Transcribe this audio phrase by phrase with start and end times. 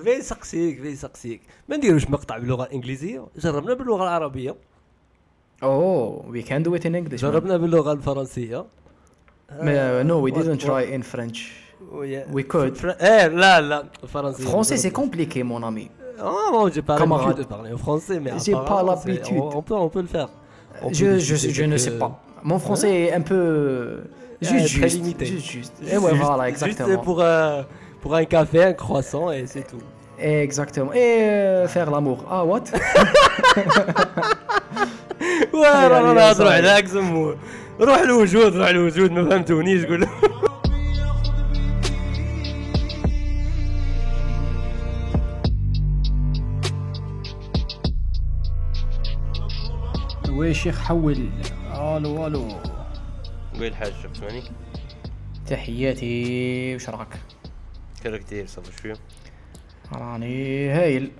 [0.00, 4.55] في سقسيك في سقسيك ما نديروش مقطع باللغه الانجليزيه جربنا باللغه العربيه
[5.63, 8.65] اوه وي كان دو ات ان انجلش جربنا باللغه الفرنسيه
[9.61, 11.37] نو وي What- didn't what- try in French
[11.91, 12.73] ويا- We could.
[12.77, 17.25] فر- ايه لا لا الفرنسيه Français c'est compliqué mon ami Ah non, j'ai pas Camarade.
[17.27, 19.37] l'habitude de parler en français, mais J'ai pas apparemment, c'est- l'habitude.
[19.41, 20.29] On, on peut, on peut le faire.
[20.85, 22.11] On peut Je, je, discuter je ne quelques- sais pas.
[22.49, 23.41] Mon français est un peu
[24.49, 25.25] juste, Euh, très juste, limité.
[25.33, 25.73] juste, juste.
[25.79, 27.03] Juste- Et ouais, juste- voilà, Juste exactement.
[27.07, 27.63] pour, euh,
[28.01, 29.81] pour un café, un croissant et c'est tout.
[30.19, 30.93] Exactement.
[30.93, 32.25] Et euh, faire l'amour.
[32.29, 32.63] Ah, what
[35.53, 36.51] Ouais, يعني رانا يا نهضروا.
[36.51, 37.35] على اقسم
[37.81, 40.07] روح الوجود روح الوجود ما فهمتونيش قول
[50.29, 51.29] ويش شيخ حول
[51.73, 52.47] ألو ألو
[53.53, 54.43] قول الحاج تسمعني
[55.47, 57.19] تحياتي وش راك
[58.03, 58.97] كذا كتير صافي شوية
[59.93, 61.11] راني هايل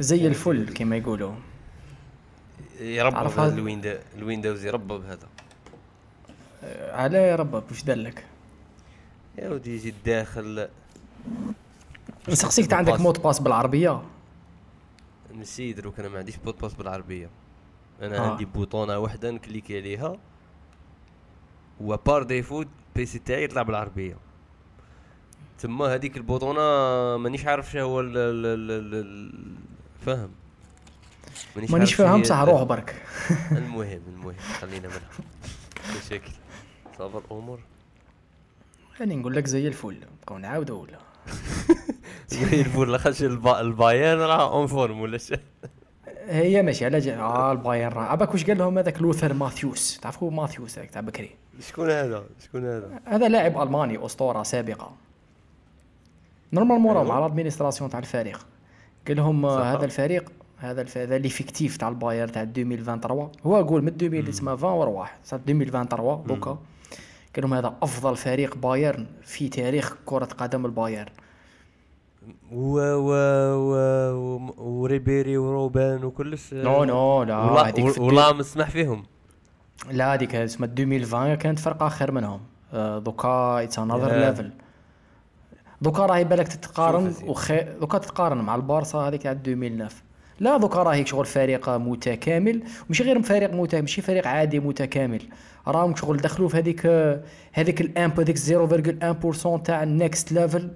[0.00, 1.34] زي الفل كما يقولوا.
[2.78, 5.28] تعرف هذا؟ الويندو الويندوز يربب هذا
[6.64, 8.24] آه، على يا ربك وش دلك؟
[9.38, 10.68] يا ودي يجي الداخل.
[12.28, 14.02] نسقسيك انت عندك mot de passe بالعربية.
[15.34, 17.30] نسيت دروك أنا ما عنديش mot de passe بالعربية.
[18.02, 18.30] أنا آه.
[18.30, 20.16] عندي بوطونه واحدة نكليكي عليها.
[21.80, 22.64] و par défaut
[22.96, 24.16] PC تاعي يطلع بالعربية.
[25.58, 26.60] تما هذيك البوطونة
[27.16, 29.54] مانيش عارف شنو هو ال- ال- ال- ال- ال-
[30.06, 30.30] فاهم
[31.70, 33.02] مانيش فاهم بصح ال- روح برك.
[33.52, 35.00] المهم المهم خلينا منها.
[36.06, 36.30] مشاكل
[36.98, 37.60] ça va الأمور
[39.00, 39.96] راني نقول لك زي الفل.
[40.20, 40.98] نبقاو نعاودوا ولا؟
[42.28, 45.34] زي الفل لاخاطش البا- البايرن راه en forme ولا شي.
[46.28, 47.16] هي ماشي على جا...
[47.18, 48.02] آه البايرن راه.
[48.02, 51.30] عباك واش قال لهم هذاك لوثر ماثيوس؟ تعرفوا ماثيوس هذاك تاع بكري؟
[51.60, 54.92] شكون هذا؟ شكون هذا؟ هذا لاعب ألماني أسطورة سابقة.
[56.54, 57.12] normalement راه أيوه.
[57.12, 58.46] مع ال administration تاع الفريق.
[59.08, 59.74] قال لهم آه،.
[59.76, 60.98] هذا الفريق هذا الف...
[60.98, 65.18] هذا l'effectif تاع البايرن تاع 2023 هو قول من 2000 تسمى 20 ورواح.
[65.24, 66.50] صار 2023 دوكا.
[67.36, 71.06] قال لهم هذا أفضل فريق بايرن في تاريخ كرة قدم البايرن
[72.52, 73.10] و و
[73.54, 73.74] و
[74.14, 79.04] و- وريبيري وروبان وكلش non non لا هذيك ولا مسمح فيهم.
[79.90, 82.40] لا هذيك اسمها 2020 كانت فرق آخر منهم.
[82.72, 84.12] آه، دوكا it's another.
[84.16, 84.50] level
[85.84, 87.60] دوكا راهي بالك تتقارن وخي...
[87.80, 89.90] دوكا تتقارن مع البارسا هذيك تاع 2009
[90.40, 95.22] لا دوكا راهي شغل فريق متكامل مش غير فريق متكامل ماشي فريق عادي متكامل.
[95.68, 96.86] راهم شغل دخلوا في هذيك
[97.52, 100.70] هذيك الامب هذيك 0.1% تاع ال next level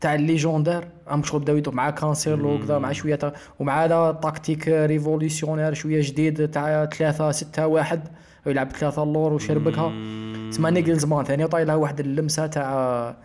[0.00, 4.68] تاع ال légendaires راهم شغل بداو مع كانسيلو وكذا مع شوية تا- ومع هذا tactique
[4.68, 8.08] révolutionnaire شوية جديد تاع 3 6 1
[8.46, 9.92] يلعب ثلاثة اللور وشربكها.
[10.50, 13.16] تسمى نيجلزمان ثاني طايلها واحد اللمسة تاع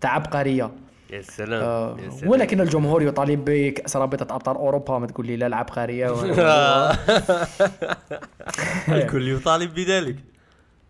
[0.00, 0.70] تاع عبقرية.
[1.10, 2.30] يا سلام آه، يا سلام.
[2.30, 6.10] ولكن الجمهور يطالب بكاس رابطة أبطال أوروبا ما تقول لي لا العبقرية
[8.88, 10.16] الكل يطالب بذلك.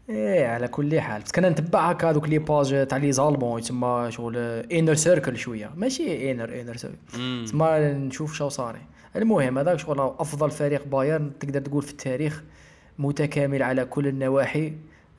[0.09, 1.23] إيه على كل حال.
[1.23, 4.37] parce que أنا نتبع هكا هذوك les pages تاع les Allemands يتسمى شغل
[4.73, 5.71] inner circle شوية.
[5.77, 6.97] ماشي inner inner circle.
[7.45, 8.81] تسمى نشوف شو صاري.
[9.17, 12.43] المهم هذاك شغل أفضل فريق بايرن تقدر تقول في التاريخ
[12.99, 14.73] متكامل على كل النواحي.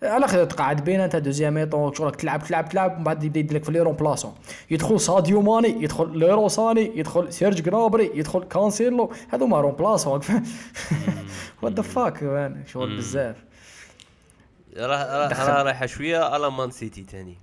[0.03, 3.57] على خير تقعد بين أنت deuxième mi-temps شغلك تلعب تلعب تلعب ومن بعد يبدأ يدير
[3.57, 4.35] لك في les remplaçants
[4.71, 9.13] يدخل ساديو ماني يدخل ليرو ساني يدخل سيرج جنابري يدخل كانسيلو.
[9.29, 10.21] هذوما remplaçants
[11.61, 12.19] what the fuck
[12.67, 13.35] شغل بزاف.
[14.77, 17.37] راه راه رايحة شوية على مان سيتي تاني.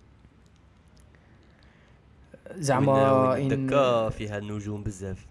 [2.55, 5.27] زعما الدكه فيها النجوم بزاف.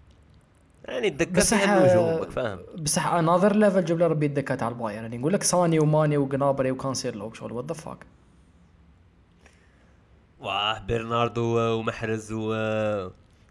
[0.88, 1.08] يعني
[1.64, 5.42] النجوم راك فاهم بصح another level جاب لي ربي الدكه تاع البايرن يعني نقول لك
[5.42, 7.98] ساني وماني وجنابري وكانسيلو شغل what the fuck
[10.40, 12.48] واه برناردو ومحرز و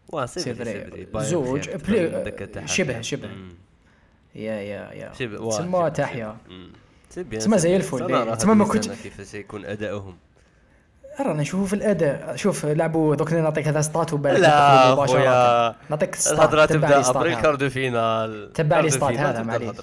[0.10, 0.84] واه c'est c'est vrai، vrai.
[0.84, 1.06] c'est vrai.
[1.06, 3.02] بايرن زوج بلي- شبه-.
[3.02, 3.28] شبه.
[3.28, 3.54] مم.
[4.36, 6.38] yeah yeah yeah شبه تسمى تحيا
[7.32, 7.76] تسمى زي.
[7.76, 8.34] الفل، إيه.
[8.34, 10.18] تسمى ما هذه كنتش- السنة كيف سيكون اداؤهم
[11.20, 12.36] رانا نشوفوا في الأداء.
[12.36, 14.96] شوف لعبوا دوك نعطيك هذا stats وبالك لا.
[14.96, 15.76] خويا.
[15.90, 16.34] نعطيك stats.
[16.34, 17.42] الهضره تبدأ les stats après هذا.
[17.42, 18.54] quart de finale.
[18.54, 19.78] تبع les stats هذا معليش.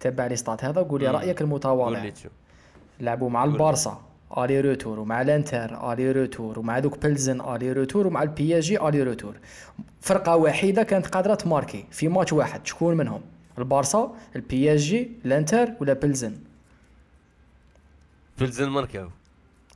[0.00, 1.08] تبع les stats هذا وقول لي.
[1.08, 2.10] رأيك المتواضع.
[3.00, 4.00] لعبوا مع البارسا
[4.38, 9.34] aller-retour ومع الانتر aller-retour ومع دوك بلزن aller-retour ومع البي جي aller-retour.
[10.00, 12.66] فرقة وحيدة كانت قادرة تماركي في ماتش واحد.
[12.66, 13.20] شكون منهم؟
[13.58, 16.36] البارسا البي جي الانتر ولا بلزن
[18.36, 19.08] فلزن ماركاو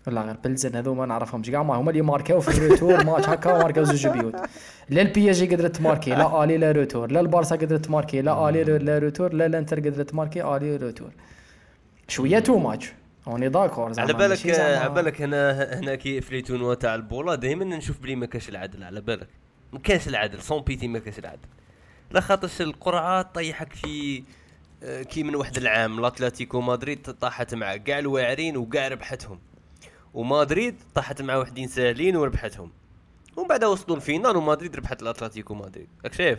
[0.06, 3.28] لا غير بلزن هذو ما نعرفهمش كاع ما هما اللي ماركاو في ال retour ماتش
[3.28, 4.34] هكا ماركاو زوج بيوت.
[4.88, 8.49] لا البي اس جي قدرت تماركي لا aller لا retour لا البارسا قدرت تماركي لا
[8.48, 11.10] aller لا retour لا الانتر قدرت تماركي aller-retour
[12.08, 12.92] شوية too much
[13.26, 17.34] on est d'accord على بالك على بالك هنا هنا كي في les tournois تاع البولا
[17.34, 19.28] دائما نشوف بلي ما كاش العدل على بالك.
[19.72, 21.48] ما كانش العدل sans pitié ما كانش العدل.
[22.10, 24.22] لا خاطرش القرعة طيحك في
[24.82, 29.38] آه، كي من واحد العام الأتلتيكو مدريد طاحت مع كاع الواعرين وكاع ربحتهم.
[30.14, 32.70] ومدريد طاحت مع وحدين ساهلين وربحتهم.
[33.36, 35.88] ومن بعد وصلوا ال finale ومدريد ربحت الأتلتيكو مدريد.
[36.04, 36.38] راك شايف؟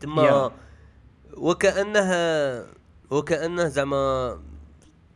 [0.00, 0.52] تما.
[1.36, 2.66] وكأنها
[3.10, 4.38] وكانه زعما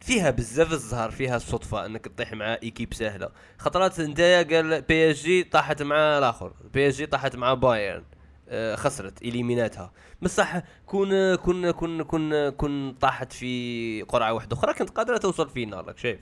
[0.00, 3.28] فيها بزاف الزهر فيها الصدفة إنك تطيح مع équipe سهلة.
[3.58, 6.52] خطرات نتايا قال بي اس جي طاحت مع الآخر.
[6.74, 8.04] بي اس جي طاحت مع بايرن.
[8.48, 9.92] آه، خسرت إليميناتها.
[10.22, 15.86] بصح كون كون كون كون كون طاحت في قرعة واحدة أخرى كانت قادرة توصل finale
[15.86, 16.20] راك شايف؟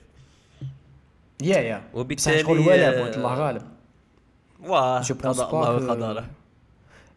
[1.41, 1.81] yeah yeah.
[1.93, 3.61] وبالتالي، شغل ولا آه، point الله غالب.
[4.65, 6.25] واه قضاء الله وقدره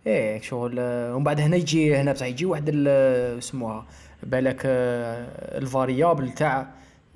[0.06, 3.86] إيه شغل آه، ومن بعد هنا يجي هنا بصح يجي واحد ال- اسمها
[4.22, 6.66] بالك آه، ال variable تاع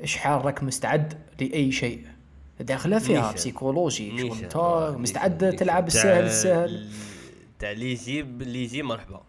[0.05, 2.01] شحال راك مستعد لأي شيء.
[2.61, 3.33] داخله فيها.
[3.33, 5.87] psychologie شغل انت آه، مستعد تلعب.
[5.87, 6.89] السهل السهل.
[7.59, 7.93] تاع اللي
[8.65, 9.21] يجي مرحبا.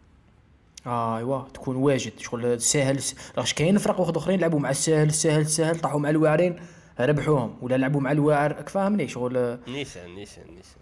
[0.86, 2.12] آه أيوا تكون واجد.
[2.20, 3.00] شغل ساهل
[3.38, 6.56] راش كاين فرق واحد أخرين لعبوا مع الساهل الساهل الساهل طاحوا مع الواعرين.
[7.06, 7.58] ربحوهم.
[7.62, 9.58] ولا لعبوا مع الواعر راك فاهمني شغل.
[9.68, 10.82] نيشان نيشان نيشان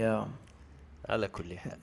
[0.00, 0.26] yeah.
[1.08, 1.78] على كل حال.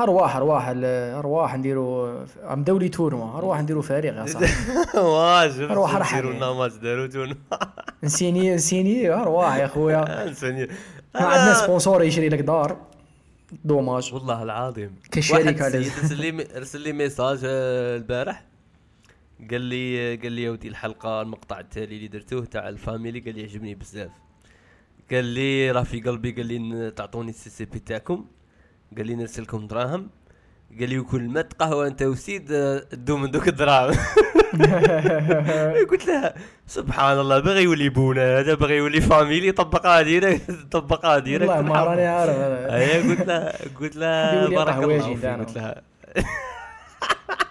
[0.00, 4.46] ارواح ارواح ارواح نديروا أم دولي تورما ارواح نديروا فريق يا صاحبي.
[5.72, 6.44] أروح أرحل نديروا يعني.
[6.44, 7.34] لنا ماتش داروا تون
[8.04, 9.08] نسيني نسيني.
[9.10, 10.24] ارواح يا خويا.
[10.28, 10.66] انساني
[11.14, 12.76] ما عندنا sponsor يشري لك دار.
[13.64, 14.14] dommage.
[14.14, 14.96] والله العظيم.
[15.32, 18.44] واحد ارسل لي ارسل لي message آه، البارح.
[19.50, 23.34] قال لي قال لي يا ودي الحلقة المقطع التالي اللي درتوه تاع ال famille قال
[23.34, 24.10] لي يعجبني بزاف.
[25.10, 28.26] قال لي راه في قلبي قال لي تعطوني ال CCP تاعكم.
[28.96, 30.10] قال لي نرسلكم دراهم.
[30.80, 32.52] قال لي وكل ما تقهوى انت وسيد
[32.92, 33.94] دو من دوك الدراهم.
[35.90, 36.34] قلت لها
[36.66, 41.84] سبحان الله باغي يولي بونا هذا باغي يولي famille طبقها direct طبقها direct والله ما
[41.84, 42.36] راني عارف.
[42.36, 45.24] اي قلت لها قلت لها يولي بارك الله فيك.
[45.26, 45.82] قلت لها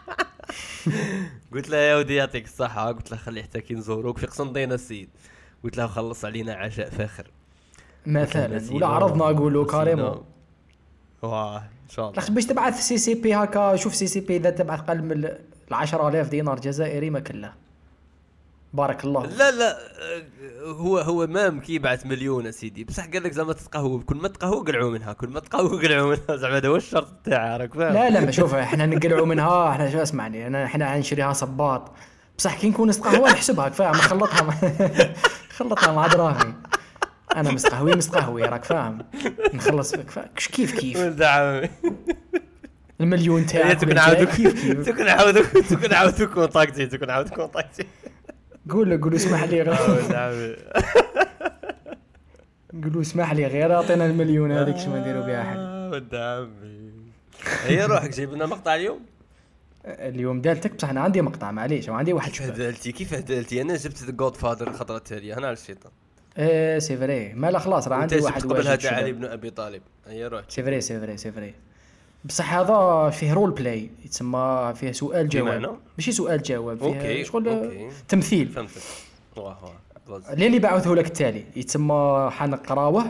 [1.53, 2.91] قلت لها يا ودي يعطيك الصحة.
[2.91, 4.17] قلت لها خلي حتى كي نزوروك.
[4.17, 5.09] في قسنطينة السيد.
[5.63, 7.27] قلت لها خلص علينا عشاء فاخر.
[8.05, 8.61] مثلا.
[8.71, 9.65] ولا عرضنا نقولوا.
[9.65, 10.25] carrément
[11.21, 12.29] واه إن شاء الله.
[12.29, 15.39] باش تبعث CCP هكا شوف CCP إذا تبعث قل من ال
[15.71, 17.62] 10000 دينار جزائري ما كله.
[18.73, 20.23] بارك الله لا لا آه،
[20.65, 24.65] هو هو même كي يبعث مليون اسيدي بصح قال لك زعما تتقهوى كل ما تقهوى
[24.65, 26.35] قلعوا منها كل ما تقهوى قلعوا منها.
[26.41, 29.91] زعما هذا هو الشرط تاعها راك فاهم؟ لا لا ما شوف إحنا نقلعوا منها إحنا
[29.91, 31.91] شو اسمعني أنا إحنا نشريها صباط.
[32.37, 34.53] بصح كي نكون نستقهوى نحسبها فاهم؟ نخلطها مع
[35.57, 36.53] خلطها مع دراهمي
[37.35, 39.05] أنا مستقهوي مستقهوي راك فاهم؟
[39.53, 39.95] نخلص
[40.35, 40.97] كيف كيف؟
[43.01, 47.85] المليون تاعك تكون كيف تكون عاودوك تكون عاودوك كونتاكتي تكون عاودوك كونتاكتي.
[48.69, 49.73] قول له قول له اسمح لي غير.
[50.23, 50.55] عمي
[52.83, 56.91] قول له اسمح لي غير أعطينا المليون هذيك شنو نديروا بها حل آه، ولد عمي
[57.63, 58.99] هي روحك جايب لنا مقطع اليوم؟
[59.85, 64.11] اليوم دالتك بصح أنا عندي مقطع معليش وعندي واحد كيف هدلتي؟ كيف هدلتي؟ أنا جبت
[64.11, 65.91] Godfather الخطره التاليه أنا على الشيطان.
[66.37, 67.33] إيه c'est vrai.
[67.33, 69.81] ما لا خلاص راه عندي واحد قبلها واجد تاع علي شباب بن أبي طالب.
[70.07, 71.53] هي روح c'est vrai c'est vrai c'est vrai.
[72.25, 75.77] بصح هذا فيه role play يتسمى فيه سؤال؟ جواب.
[75.97, 76.77] ماشي سؤال جواب.
[76.77, 77.89] فيه OK، شغل OK.
[78.07, 78.47] تمثيل.
[78.47, 78.81] فهمتك.
[80.29, 81.43] اللي بعثه لك التالي.
[81.55, 83.05] يتسمى حنقراوه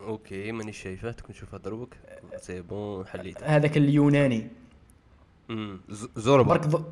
[0.00, 1.12] OK ماني شايفه.
[1.12, 1.94] تكون شوفها دروك
[2.40, 4.46] c'est bon حليت هذاك اليوناني.
[5.50, 6.48] أمم، ز- زوربا.
[6.48, 6.84] برك ض-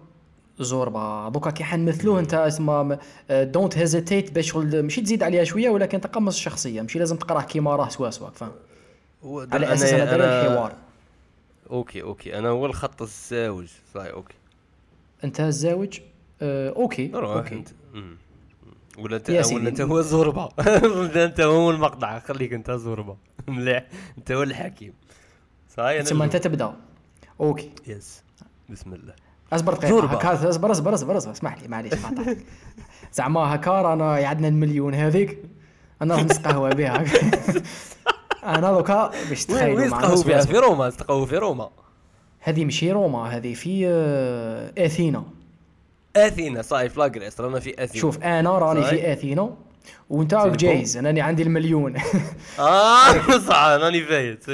[0.59, 1.29] زوربا.
[1.29, 2.99] دوكا كي حنمثلوه انت اسمه
[3.31, 6.83] don't hesitate باش شغل ماشي تزيد عليها شوية ولكن تقمص الشخصية.
[6.83, 8.31] ماشي لازم تقراه كيما راه سوا سوا.
[8.31, 8.53] فاهم
[9.53, 10.73] على أساس داير الحوار.
[11.73, 12.39] OK OK.
[12.39, 13.69] أنا هو الخط الزاوج.
[13.95, 14.35] صحيح OK.
[15.25, 16.01] أنت الزاوج؟
[16.43, 17.55] آه، OK OK.
[17.55, 17.69] أنت.
[18.99, 19.31] ولا أنت.
[19.31, 22.19] ولا أنت هو ولا أنت هو المقطع.
[22.19, 23.17] خليك أنت زوربا
[23.49, 23.87] مليح.
[24.19, 24.95] أنت هو الحكيم.
[25.77, 26.77] صحيح تسمى أنت تبدأ.
[27.41, 27.71] OK.
[27.87, 28.23] yes
[28.69, 29.15] بسم الله.
[29.53, 30.07] أصبر دقيقة.
[30.07, 31.33] هكا أصبر أصبر أصبر أصبر.
[31.33, 31.93] اسمح لي معليش
[33.13, 35.39] زعما هكا رانا عندنا المليون هذيك.
[36.03, 37.05] أنا راح نتقهوى بها.
[38.45, 40.59] أنا دوكا باش تخيلوا وين تقهووا فيها في.
[40.59, 41.71] روما؟ تقهووا في روما.
[42.41, 45.25] هذه ماشي روما هذه في آه، أثينا.
[46.17, 48.01] أثينا صحيح ف la Grèce رانا في أثينا.
[48.01, 48.83] شوف أنا راني.
[48.83, 49.51] في أثينا.
[50.11, 51.97] وانت راك جايز أنني عندي المليون.
[52.59, 53.13] آه
[53.49, 54.51] صح راني فايت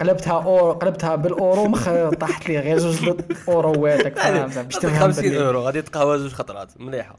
[0.00, 1.88] قلبتها أورو قلبتها بالأورو مخ
[2.20, 6.32] طاحت لي غير زوج اوروات فاهم؟ زعما باش تفهم 50 باللي- أورو غادي تقهوى زوج
[6.32, 7.16] خطرات مليحة.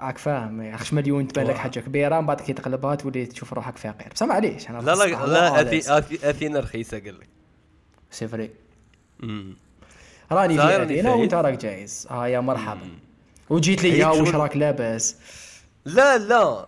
[0.00, 1.54] راك فاهم اخش مليون تبان لك.
[1.56, 4.08] حاجة كبيرة من بعد كي تقلبها تولي تشوف روحك فقير.
[4.14, 7.28] بصح معليش أنا لا لا لا أثي- اثينا رخيصه قال لك.
[8.10, 8.50] c'est vrai.
[10.32, 11.10] راني في اثينا.
[11.14, 12.06] وانت راك جايز.
[12.10, 12.88] آه يا مرحبا.
[13.50, 15.16] وجيت لي واش راك لاباس؟
[15.84, 16.66] لا لا.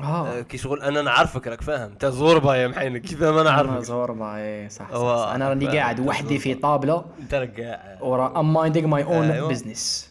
[0.00, 0.40] آه.
[0.40, 1.90] كي شغل أنا نعرفك راك فاهم.
[1.90, 5.32] انت زوربا يا محينك كيف ما أنا نعرفك زوربا اي صح, صح, صح.
[5.34, 6.62] أنا راني قاعد وحدي في زوربا.
[6.68, 7.98] طابلة أنت راك قاعد.
[8.02, 9.48] ورا I'm minding my own أيوة.
[9.48, 10.10] business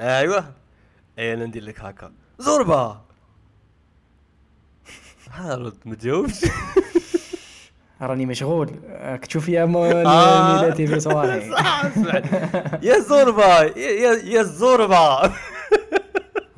[0.00, 0.44] أيوه.
[1.18, 2.12] اي أنا ندير لك هكا.
[2.38, 3.00] زوربا!
[5.30, 6.40] ها رد ما تجاوبش.
[8.02, 8.70] راني مشغول.
[8.88, 9.66] راك تشوف يا آه.
[9.66, 11.50] ميلاتي في صوالحي.
[12.82, 15.32] يا زوربا يا يا الزوربا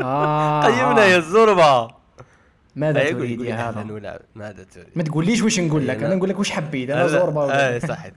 [0.02, 1.90] آه قيمنا يا الزوربا
[2.76, 4.20] ماذا تريد يا هذا؟ نلعب.
[4.34, 7.68] ماذا تريد؟ ما تقوليش واش نقول لك أنا- أنا نقول لك واش حبيت أنا زوربا
[7.68, 8.12] اي صح أي.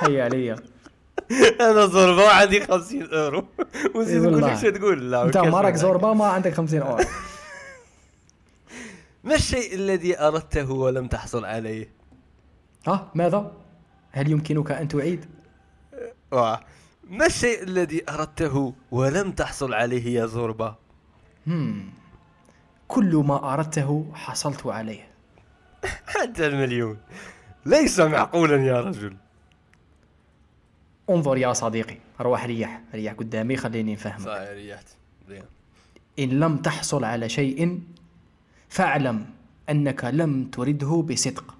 [0.00, 0.56] حي عليا
[1.60, 3.44] أنا زوربا وعندي 50 أورو.
[3.94, 4.42] ونزيد إي نقول.
[4.42, 5.10] لك شو تقول.
[5.10, 5.74] لا أنت ما راك.
[5.74, 7.04] زوربا ما عندك 50 أورو.
[9.24, 11.88] ما الشيء الذي أردته ولم تحصل عليه؟
[12.86, 13.52] ها ماذا؟
[14.12, 15.24] هل يمكنك أن تعيد؟
[16.32, 16.60] واه.
[17.10, 20.76] ما الشيء الذي أردته ولم تحصل عليه يا زوربا؟
[21.46, 21.90] هم.
[22.88, 25.08] كل ما أردته حصلت عليه
[26.14, 26.98] حتى المليون
[27.66, 29.16] ليس معقولا يا رجل
[31.10, 34.86] انظر يا صديقي روح ريح ريح قدامي خليني نفهمك صح ريحت
[35.28, 35.42] زين.
[36.18, 37.80] إن لم تحصل على شيء
[38.68, 39.26] فاعلم
[39.70, 41.54] أنك لم ترده بصدق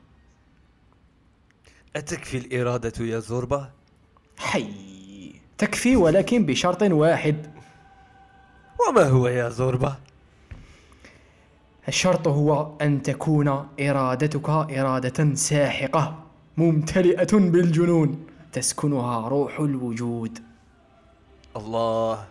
[1.97, 3.73] أتكفي الإرادة يا زوربا؟
[4.39, 4.86] حي
[5.59, 7.37] تكفي ولكن بشرط واحد
[8.89, 9.97] وما هو يا زوربا؟
[11.89, 16.15] الشرط هو أن تكون إرادتك إرادة ساحقة
[16.57, 20.39] ممتلئة بالجنون تسكنها روح الوجود
[21.57, 22.25] الله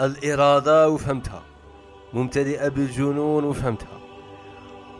[0.00, 1.42] الإرادة وفهمتها
[2.14, 4.00] ممتلئة بالجنون وفهمتها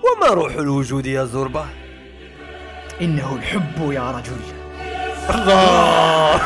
[0.05, 1.67] وما روح الوجود يا زوربا؟
[3.01, 4.62] إنه الحب يا رجل
[5.31, 6.37] الله.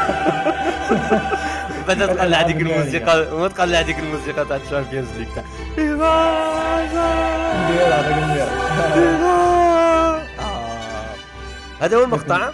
[1.89, 2.57] بدأت تقلع النارية.
[2.57, 5.45] الموسيقى ما تقلع هذيك الموسيقى تاع ال Champions League تاع.
[11.81, 12.51] هذا هو المقطع؟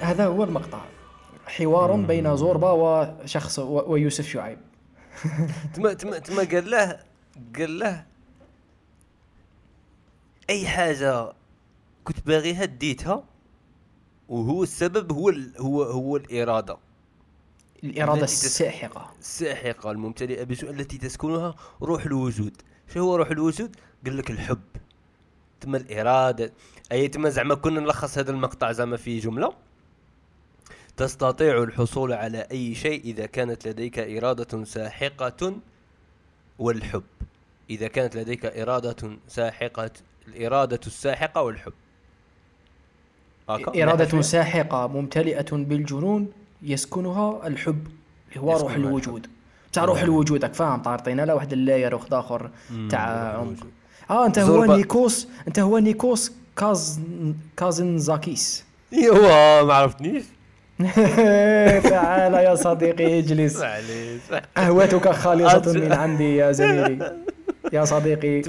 [0.00, 0.80] هذا هو المقطع.
[1.46, 4.58] حوار بين زوربا وشخص ويوسف شعيب.
[5.74, 6.98] تما تما تما قال له
[7.58, 8.04] قال له
[10.50, 11.32] أي حاجة
[12.04, 13.24] كنت باغيها ديتها؟
[14.28, 16.78] وهو السبب هو ال هو هو الإرادة.
[18.26, 19.14] تس- الساحقة.
[19.20, 22.62] الساحقة الممتلئه بالجوع التي تسكنها روح الوجود.
[22.94, 24.60] شو هو روح الوجود؟ قال لك الحب.
[25.60, 26.52] تما الإرادة.
[26.92, 29.52] أي تما زعما كنا نلخص هذا المقطع زعما في جملة.
[30.96, 35.56] تستطيع الحصول على أي شيء إذا كانت لديك إرادة ساحقة
[36.58, 37.02] والحب.
[37.70, 39.90] إذا كانت لديك إرادة ساحقة
[40.28, 41.72] الإرادة الساحقة والحب؟
[43.50, 46.28] إرادة ساحقة ممتلئة بالجنون
[46.62, 47.86] يسكنها الحب
[48.28, 49.26] اللي هو روح الوجود.
[49.72, 52.50] تاع روح الوجود راك فاهم؟ تعرطينا لا واحد اللاير واحد اخر
[52.90, 53.66] تاع عمق.
[54.10, 57.00] آه أنت هو نيكوس أنت هو نيكوس كاز
[57.56, 60.24] كازن زاكيس ايوا ما عرفتنيش.
[61.90, 63.62] تعال يا صديقي اجلس.
[64.56, 67.16] قهوتك خالصة من عندي يا زميلي.
[67.72, 68.42] يا صديقي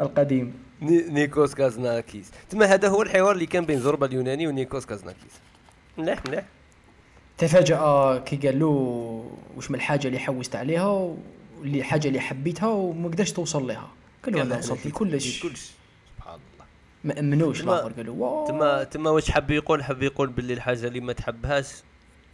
[0.00, 0.54] القديم.
[0.82, 2.30] نيكوس كازناكيس.
[2.50, 5.32] تما هذا هو الحوار اللي كان بين زوربا اليوناني ونيكوس كازناكيس.
[5.98, 6.44] مليح مليح.
[7.38, 13.08] تفاجأ كي قال له وش من الحاجة اللي حوست عليها واللي الحاجة اللي حبيتها وما
[13.08, 13.88] قدرش توصل لها
[14.24, 15.70] قال له أنا وصلت لكلش كلش
[16.16, 16.66] سبحان الله.
[17.04, 21.00] ما أمنوش الآخر قال له تما تما واش حب يقول؟ حب يقول باللي الحاجة اللي
[21.00, 21.68] ما تحبهاش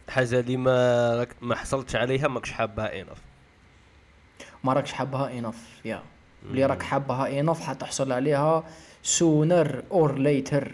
[0.09, 3.21] حاجة اللي ما راك ما حصلتش عليها ماكش حابها انف
[4.63, 6.03] ما راكش حابها انف يا.
[6.49, 8.63] اللي راك حابها انف حتحصل عليها
[9.03, 10.71] sooner or later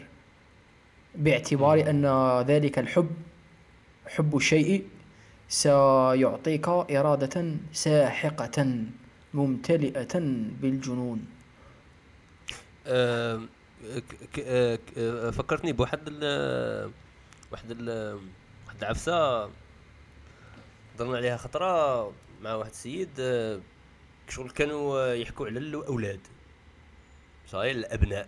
[1.15, 2.05] باعتبار أن
[2.47, 3.09] ذلك الحب
[4.07, 4.87] حب الشيء
[5.49, 8.85] سيعطيك إرادة ساحقة
[9.33, 10.19] ممتلئة
[10.61, 11.25] بالجنون.
[12.87, 13.41] آه،
[14.39, 16.91] آه، آه، فكرتني بواحد ال
[17.51, 18.19] واحد ال
[18.67, 19.43] واحد العفسة
[20.95, 22.05] هضرنا عليها خطرة
[22.41, 23.09] مع واحد السيد.
[24.29, 26.19] شغل كانوا آه، يحكوا على الأولاد.
[27.49, 28.27] صحيح الأبناء.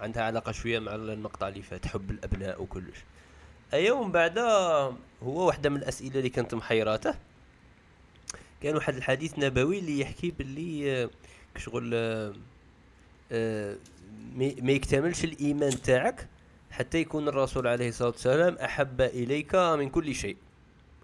[0.00, 2.98] عندها علاقة شوية مع المقطع اللي فات حب الأبناء وكلش.
[3.74, 4.38] ايا ومن بعد
[5.22, 7.14] هو واحدة من الأسئلة اللي كانت محيراته.
[8.62, 11.10] كان واحد الحديث نبوي اللي يحكي باللي آه،
[11.56, 12.32] شغل آه،
[13.32, 13.76] آه،
[14.36, 16.28] ما يكتملش الإيمان تاعك
[16.70, 20.36] حتى يكون الرسول عليه الصلاة والسلام أحب إليك من كل شيء.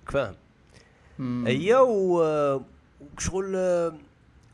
[0.07, 0.35] فاهم.
[1.47, 2.62] ايا و-
[3.17, 3.95] وشغل آه،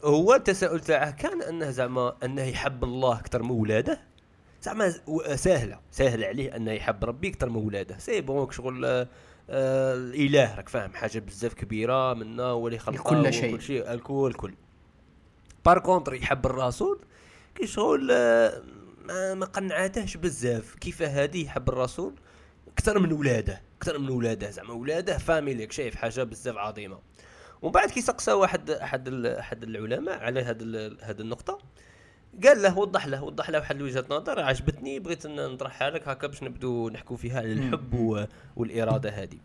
[0.04, 4.00] هو التساؤل تاعه كان أنه زعما أنه يحب الله أكثر من ولاده؟
[4.62, 4.95] زعما
[5.35, 7.99] سهلة سهل عليه أنه يحب ربي أكثر من ولاده.
[7.99, 8.85] c'est bon شغل
[9.50, 13.57] آه، الإله راك فاهم حاجة بزاف كبيرة منا هو اللي خلق كل شيء.
[13.57, 13.92] كل شيء.
[13.92, 14.54] الكل الكل.
[15.65, 17.00] par contre يحب الرسول.
[17.54, 18.62] كي شغل آه،
[19.04, 20.75] ما, ما قنعاتهش بزاف.
[20.75, 22.14] كيف هادي يحب الرسول؟
[22.73, 24.50] أكثر من ولاده أكثر من ولاده.
[24.50, 26.99] زعما ولاده famille شايف حاجة بزاف عظيمة.
[27.62, 31.59] ومن بعد كي سقسى واحد أحد أحد العلماء على ال- هاد النقطة.
[32.45, 36.43] قال له وضح له وضح له واحد وجهة نظر عجبتني بغيت نطرحها لك هكا باش
[36.43, 38.26] نبدو نحكوا فيها على الحب
[38.57, 39.38] والإرادة هذه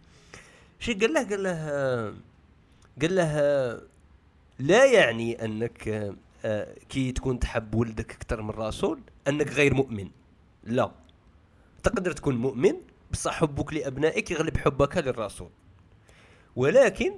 [0.80, 1.56] شي قال له قال له
[3.02, 3.32] قال له
[4.60, 5.88] لا يعني أنك
[6.46, 10.10] آه، كي تكون تحب ولدك أكثر من الرسول أنك غير مؤمن.
[10.64, 10.92] لا.
[11.84, 12.74] تقدر تكون مؤمن
[13.12, 15.50] بصح حبك لأبنائك يغلب حبك للرسول.
[16.56, 17.14] ولكن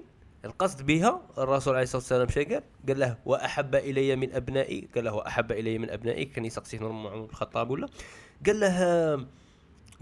[0.45, 4.87] القصد بها الرسول عليه الصلاة والسلام شي قال؟ قال له وأحب إلي من أبنائي.
[4.95, 6.25] قال له وأحب إلي من أبنائي.
[6.25, 7.87] كان يسقسيه عمر بن الخطاب ولا؟
[8.45, 8.77] قال له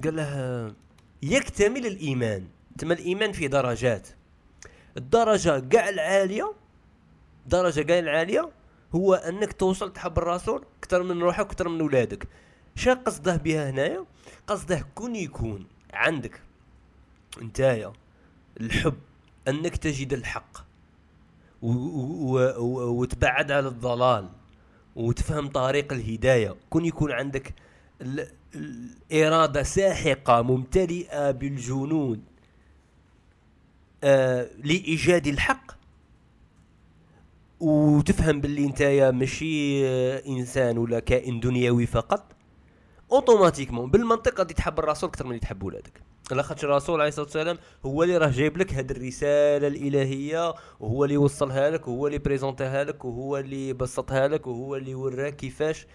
[0.04, 0.74] قال له
[1.24, 2.48] يكتمل الإيمان.
[2.78, 4.08] تما الإيمان فيه درجات.
[4.98, 6.54] الدرجة كاع العاليه
[7.46, 8.50] درجة كاع العاليه
[8.96, 12.28] هو أنك توصل تحب الرسول أكثر من روحك أكثر من ولادك
[12.76, 14.06] شا قصده بها هنايا؟
[14.48, 16.42] قصده كون يكون عندك
[17.42, 17.94] نتايا
[18.62, 18.94] الحب.
[19.48, 20.58] أنك تجد الحق.
[21.62, 24.30] وتبعد على الضلال.
[24.96, 26.56] وتفهم طريق الهداية.
[26.70, 27.54] كون يكون عندك
[28.02, 28.28] ال-
[29.12, 32.22] الاراده ساحقة ممتلئة بالجنون
[34.04, 35.72] آه لإيجاد الحق.
[37.60, 42.35] وتفهم باللي نتايا ماشي آه، إنسان ولا كائن دنيوي فقط.
[43.12, 46.02] automatiquement بالمنطق غادي تحب الرسول أكثر من تحب ولادك.
[46.32, 51.18] لاخاطش الرسول عليه الصلاة والسلام هو اللي راه جايب لك هذه الرسالة الإلهية وهو اللي
[51.18, 55.88] وصلها لك وهو اللي présenta ها لك وهو اللي بسطها لك وهو اللي وراك كيفاش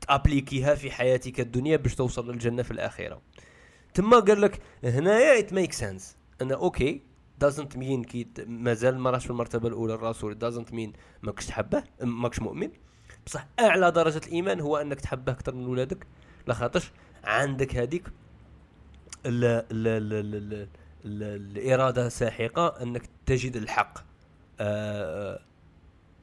[0.00, 3.20] تأبليكيها في حياتك الدنيا باش توصل للجنة في الآخرة.
[3.94, 7.02] تما قال لك هنايا it makes sense أنا OK
[7.38, 12.40] doesn't mean كي مازال ما راهش في المرتبة الأولى الرسول doesn't mean ماكش تحبه ماكش
[12.40, 12.70] مؤمن.
[13.26, 16.06] بصح أعلى درجة الإيمان هو أنك تحبه أكثر من ولادك.
[16.46, 16.92] لاخاطش
[17.24, 18.08] عندك هذيك
[19.26, 20.68] ال ال ال ال ال
[21.04, 23.98] ال الإرادة ساحقة أنك تجد الحق.
[24.60, 25.40] آه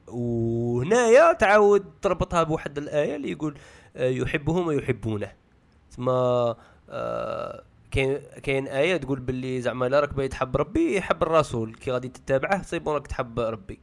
[0.08, 3.58] وهنايا تعاود تربطها بواحد الآية اللي يقول
[3.96, 5.32] آه يحبهم ويحبونه.
[5.90, 11.74] ثم آه كاين كاين آية تقول باللي زعما لا راك باغي تحب ربي يحب الرسول.
[11.74, 13.80] كي غادي تتابعه صيبون راك تحب ربي.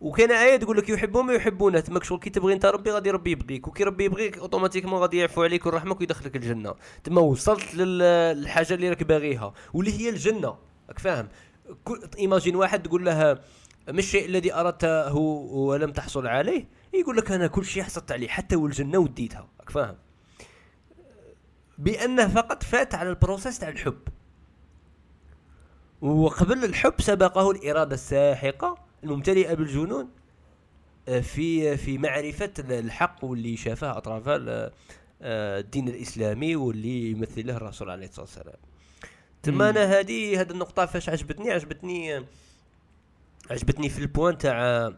[0.00, 3.68] وكاين آية تقول لك يحبهم ويحبونه تماك شغل كي تبغي أنت ربي غادي ربي يبغيك
[3.68, 6.74] وكي ربي يبغيك automatiquement غادي يعفو عليك ويرحمك ويدخلك الجنة.
[7.04, 10.58] تما وصلت لل- للحاجة اللي راك باغيها واللي هي الجنة.
[10.88, 11.28] راك فاهم؟
[12.18, 13.38] imagine واحد تقول له
[13.88, 18.56] ما الشيء الذي أردته ولم تحصل عليه؟ يقول لك أنا كل شيء حصلت عليه حتى
[18.56, 19.48] والجنة وديتها.
[19.60, 19.96] راك فاهم؟
[21.78, 23.98] بأنه فقط فات على ال process تاع الحب.
[26.00, 28.89] وقبل الحب سبقه الإرادة الساحقة.
[29.04, 30.08] الممتلئه بالجنون
[31.08, 34.70] آه، في في معرفة الحق واللي شافه أطراف ال-
[35.22, 38.56] آه، الدين الإسلامي واللي يمثله الرسول عليه الصلاة والسلام.
[39.42, 42.24] تما أنا هذه هذه النقطة فاش عجبتني عجبتني
[43.50, 44.92] عجبتني في ال point تاع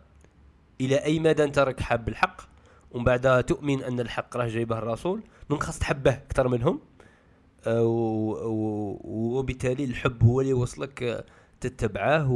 [0.80, 2.42] إلى أي مدى أنت راك حاب الحق
[2.90, 6.80] ومن بعد تؤمن أن الحق راه جايبه الرسول donc خاص تحبه أكثر منهم
[7.66, 7.82] آه،
[9.04, 11.24] وبالتالي الحب هو اللي يوصلك آه،
[11.66, 12.31] تتبعه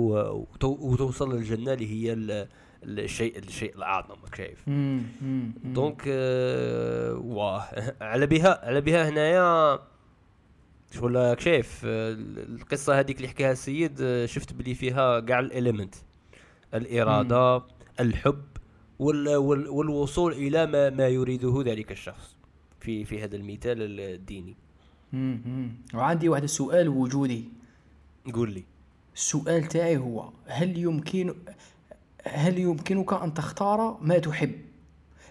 [0.64, 2.48] وتوصل للجنة اللي هي ال-
[2.84, 5.72] الشيء الشيء الأعظم شايف؟ مم، مم، مم.
[5.72, 7.62] donc آه، واه
[8.00, 9.78] على بها على بها هنايا
[10.92, 12.12] شغل شايف؟ آه،
[12.48, 15.94] القصة هذيك اللي حكاها السيد آه، شفت بلي فيها كاع ال éléments
[16.74, 17.62] الإرادة
[18.00, 18.44] الحب
[18.98, 22.36] وال وال والوصول إلى ما ما يريده ذلك الشخص
[22.80, 24.56] في في هذا المثال الديني.
[25.12, 25.70] مم، مم.
[25.94, 27.44] وعندي واحد السؤال وجودي.
[28.34, 28.64] قول لي.
[29.16, 31.34] السؤال تاعي هو هل يمكن
[32.24, 34.52] هل يمكنك أن تختار ما تحب؟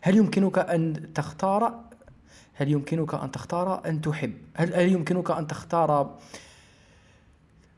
[0.01, 1.81] هل يمكنك أن تختار
[2.53, 6.19] هل يمكنك أن تختار أن تحب؟ هل, هل يمكنك أن تختار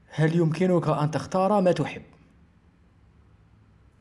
[0.09, 2.01] هل يمكنك أن تختار ما تحب؟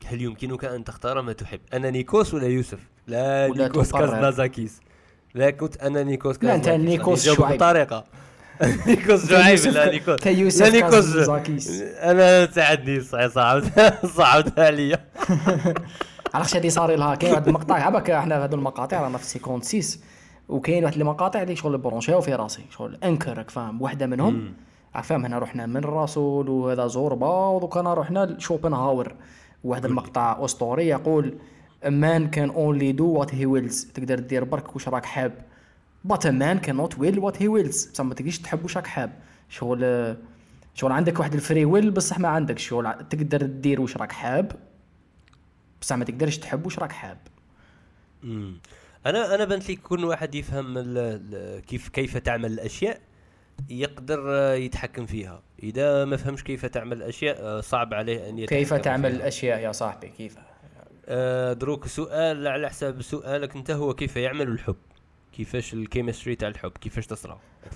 [0.05, 3.91] هل يمكنك أن تختار ما تحب؟ أنا نيكوس ولا يوسف؟ لا ولا نيكوس.
[3.91, 4.79] كازنازاكيس.
[5.33, 6.99] لا كنت أنا نيكوس لا، أنت كازنازاكيس.
[6.99, 7.57] نيكوس شعيب.
[7.57, 8.05] بطريقة.
[8.87, 11.81] نيكوس شعيب لا نيكوس لا نيكوس.
[11.81, 14.99] أنا ساعدني صعب صعبت صعبتها عليا
[16.33, 17.15] عرفتش هادي صار لها.
[17.15, 19.81] كاين واحد المقطع؟ عباك إحنا هادو المقاطع؟ رانا في 56
[20.49, 22.61] وكاين واحد المقاطع اللي شغل برونشيو في راسي.
[22.77, 24.53] شغل أنكر راك فاهم؟ واحدة منهم.
[24.95, 29.13] راك فاهم؟ هنا رحنا من الرسول وهذا زوربا ودوك انا رحنا لشوبنهاور.
[29.63, 31.37] واحد المقطع أسطوري يقول
[31.85, 33.93] man can only do what he wills.
[33.93, 35.31] تقدر دير برك واش راك حاب؟
[36.07, 37.91] But a man cannot will what he wills.
[37.91, 39.13] بصح ما تقدرش تحب واش راك حاب.
[39.49, 40.15] شغل
[40.73, 44.51] شغل عندك واحد ال free will بصح ما عندك شغل تقدر دير واش راك حاب.
[45.81, 47.17] بصح ما تقدرش تحب واش راك حاب.
[48.23, 48.57] مم.
[49.05, 52.99] أنا أنا بنت لي كل واحد يفهم ال- ال- كيف كيف تعمل الأشياء
[53.69, 55.41] يقدر يتحكم فيها.
[55.63, 59.19] إذا ما فهمش كيف تعمل الأشياء آه، صعب عليه أن يتحكم كيف تعمل فيها.
[59.19, 60.35] الأشياء يا صاحبي؟ كيف؟
[61.05, 64.75] آه، دروك سؤال على حساب سؤالك أنت هو كيف يعمل الحب.
[65.37, 67.07] كيفاش ال chemistry تاع الحب كيفاش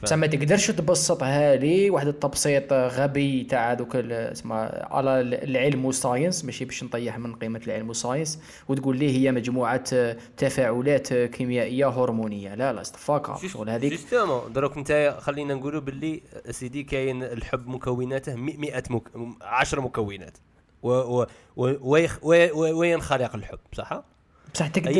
[0.04, 6.46] بصح ما تقدرش تبسطها لي واحد التبسيط غبي تاع دوك اسمه على العلم وال science
[6.46, 9.84] ماشي باش نطيح من قيمة العلم وال science وتقول لي هي مجموعة
[10.38, 12.56] تفاعلات كيميائية هرمونية.
[12.56, 13.92] لا لا استفاكر شغل هذيك.
[13.92, 19.04] justement دروك انت خلينا نقولوا باللي سيدي كاين الحب مكوناته 100 مك...
[19.42, 20.38] 10 مكونات.
[20.84, 20.90] و...
[20.90, 21.26] و...
[21.56, 21.74] و...
[21.82, 22.08] و...
[22.22, 22.80] و...
[22.80, 24.04] وينخلق الحب صح؟
[24.54, 24.92] بصح تقدر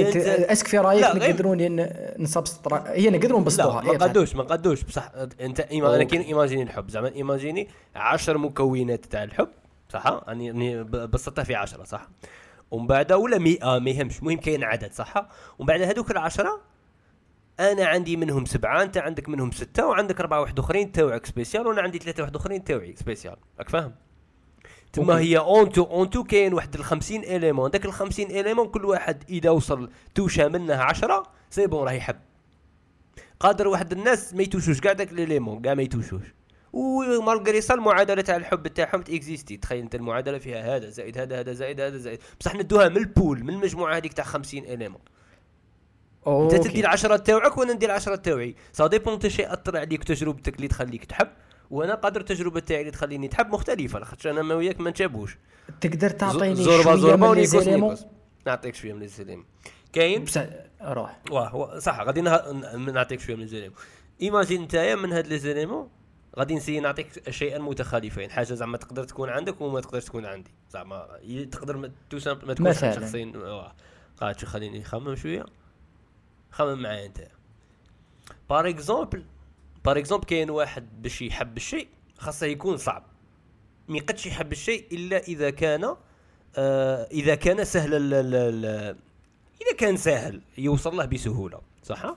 [0.52, 1.90] أسك في رأيك لا، غير- نقدروا ن-
[2.24, 5.12] نسبسترا هي نقدروا لا نبسطوها ما قدوش ما قدوش بصح
[5.42, 5.60] أنت.
[5.60, 6.04] أنا.
[6.04, 9.48] كاين إيماجيني الحب زعما إيماجيني 10 مكونات تاع الحب
[9.90, 12.08] صح؟ يعني يعني بسطتها في 10 صح؟
[12.72, 15.14] ومن بعد ولا 100 ما يهمش المهم كاين عدد صح؟
[15.60, 16.62] ومن بعد هذوك العشرة
[17.60, 21.82] أنا عندي منهم سبعة أنت عندك منهم ستة وعندك أربعة واحد أخرين تاوعك سبيسيال وأنا
[21.82, 23.92] عندي ثلاثة واحد أخرين تاوعي سبيسيال راك فاهم؟
[24.94, 25.20] تما.
[25.20, 28.86] هي en tout en tout كاين واحد ال 50 éléments داك ال 50 éléments كل
[28.86, 32.16] واحد إذا وصل touché منه 10 c'est bon راه يحب.
[33.40, 34.82] قادر واحد الناس ما يتوشوش.
[34.82, 36.34] كاع داك les éléments كاع ما يتوشوش.
[36.74, 41.40] و malgré ça المعادلة تاع الحب تاعهم تاكزيستي تخيل أنت المعادلة فيها هذا زائد هذا
[41.40, 42.20] هذا زائد هذا زائد.
[42.40, 45.02] بصح ندوها من ال pool من المجموعة هذيك تاع 50 éléments
[46.28, 48.56] أنت تدي العشرة تاوعك وأنا ندير العشرة تاوعي.
[48.72, 51.28] ça dépend انت شيء اثر عليك تجربتك اللي تخليك تحب.
[51.72, 55.38] وأنا قادر التجربة تاعي اللي تخليني تحب مختلفة لاخاطش أنا ما وياك ما نتشابوش.
[55.82, 58.06] تقدر تعطيني زوربا من ونيكوس نيكوس.
[58.46, 59.46] نعطيك شوية من les éléments
[59.94, 60.46] كاين؟ بصح
[60.82, 61.20] روح.
[61.32, 62.22] واه صح غادي
[62.92, 63.78] نعطيك شوية من les éléments
[64.22, 65.90] imagine نتايا من هاد les éléments
[66.40, 68.32] غادي نسي نعطيك شيئا متخالفين.
[68.32, 70.52] حاجة زعما تقدر تكون عندك وما تقدرش تكون عندي.
[70.70, 71.08] زعما
[71.52, 72.80] تقدر ما- تو ما تكونش.
[72.80, 73.34] شخصين.
[74.20, 75.46] قاعد خليني نخمم شوية.
[76.52, 77.28] خمم معايا انت
[78.50, 79.24] par exemple
[79.86, 83.04] par exemple كاين واحد باش يحب الشيء خاصه يكون صعب.
[83.88, 85.96] ما يقدش يحب الشيء إلا إذا كان
[86.56, 88.14] آه إذا كان سهل
[89.62, 92.16] إذا كان سهل يوصل له بسهولة صح؟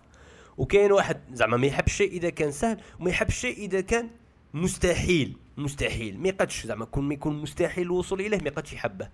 [0.59, 4.11] وكاين واحد زعما ما يحب الشيء إذا كان سهل وما يحب الشيء إذا كان
[4.55, 6.21] مستحيل مستحيل.
[6.21, 9.09] ما يقدش زعما كون ما يكون مستحيل الوصول إليه ما يقدش يحبه.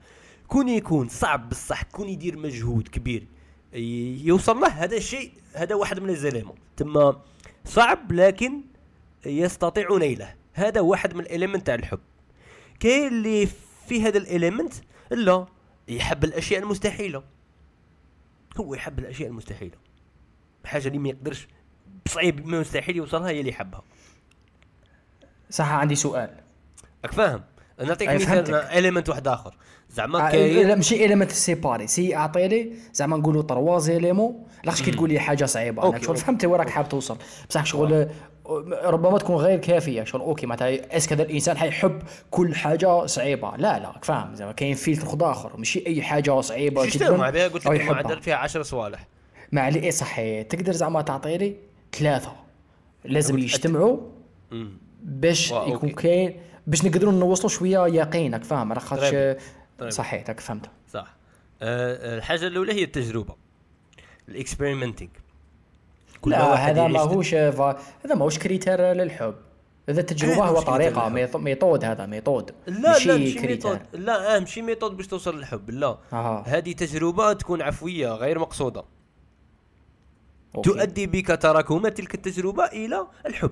[0.48, 3.26] كون يكون صعب بصح كون يدير مجهود كبير
[4.24, 7.22] يوصل له هذا الشيء هذا واحد من les éléments تما
[7.70, 8.62] صعب لكن
[9.26, 10.35] يستطيع نيله.
[10.52, 12.00] هذا واحد من ال element تاع الحب.
[12.80, 13.48] كاين اللي
[13.88, 14.74] في هذا ال element
[15.11, 15.46] لا
[15.88, 17.22] يحب الأشياء المستحيلة.
[18.56, 19.76] هو يحب الأشياء المستحيلة.
[20.64, 21.48] حاجة اللي ما يقدرش
[22.09, 23.83] صعيب مستحيل يوصلها هي اللي يحبها.
[25.50, 26.40] صح عندي سؤال.
[27.04, 27.44] راك فاهم؟
[27.87, 28.55] نعطيك مثال.
[28.55, 29.55] element واحد آخر.
[29.90, 34.83] زعما آه، كاين لا ماشي element séparé سي اعطي لي زعما نقولوا trois éléments لاخاطش
[34.83, 35.88] كي تقول لي حاجة صعيبة.
[35.88, 36.16] أنا شغل.
[36.16, 37.16] فهمت وين راك حاب توصل.
[37.49, 38.09] بصح شغل
[38.85, 40.05] ربما تكون غير كافية.
[40.05, 43.57] شغل okay معناتها est-ce que هذا الإنسان حيحب كل حاجة صعيبة.
[43.57, 44.35] لا لا فاهم.
[44.35, 45.57] زعما كاين فلتر آخر.
[45.57, 47.81] ماشي أي حاجة صعيبة جدا مع قلت لك.
[47.81, 49.07] المعدل فيها 10 صوالح.
[49.53, 50.47] ما عليه إيه صحيح.
[50.47, 51.57] تقدر زعما تعطي لي
[51.93, 52.33] ثلاثة.
[53.05, 53.99] لازم يجتمعوا.
[55.03, 55.90] باش يكون.
[55.90, 59.37] كاين باش نقدروا نوصلوا شوية يقين راك فاهم؟ على خاطرش طيب.
[59.79, 59.90] طيب.
[59.90, 60.70] صحيح راك فهمت.
[60.92, 61.14] صح.
[61.62, 63.35] آه، الحاجة الأولى هي التجربة
[64.29, 65.11] ال experimenting
[66.27, 69.35] لا هذا ماهوش هذا ماهوش critère للحب.
[69.88, 72.50] هذا التجربة هو طريقة method هذا method.
[72.66, 73.79] لا لا ماشي method.
[73.92, 75.99] لا آه ماشي method باش توصل للحب لا.
[76.46, 78.85] هذه تجربة تكون عفوية غير مقصودة.
[80.55, 80.70] okay.
[80.70, 83.51] تؤدي بك تراكم تلك التجربة إلى الحب.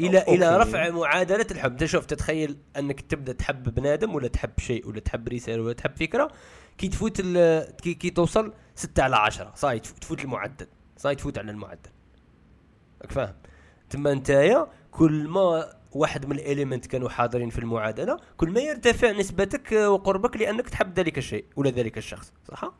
[0.00, 0.34] إلى okay.
[0.34, 1.70] إلى رفع معادلة الحب.
[1.70, 5.96] أنت شوف تتخيل أنك تبدأ تحب بنادم ولا تحب شيء ولا تحب رسالة ولا تحب
[5.96, 6.30] فكرة
[6.78, 7.20] كي تفوت
[7.82, 10.66] كي, كي توصل 6 على 10 صاي تف- تفوت المعدل.
[10.96, 11.90] صاي تفوت على المعدل.
[13.02, 13.34] راك فاهم؟
[13.90, 19.10] تما نتايا كل ما واحد من ال element كانوا حاضرين في المعادلة كل ما يرتفع
[19.10, 22.32] نسبتك وقربك لأنك تحب ذلك الشيء ولا ذلك الشخص.
[22.48, 22.72] صح؟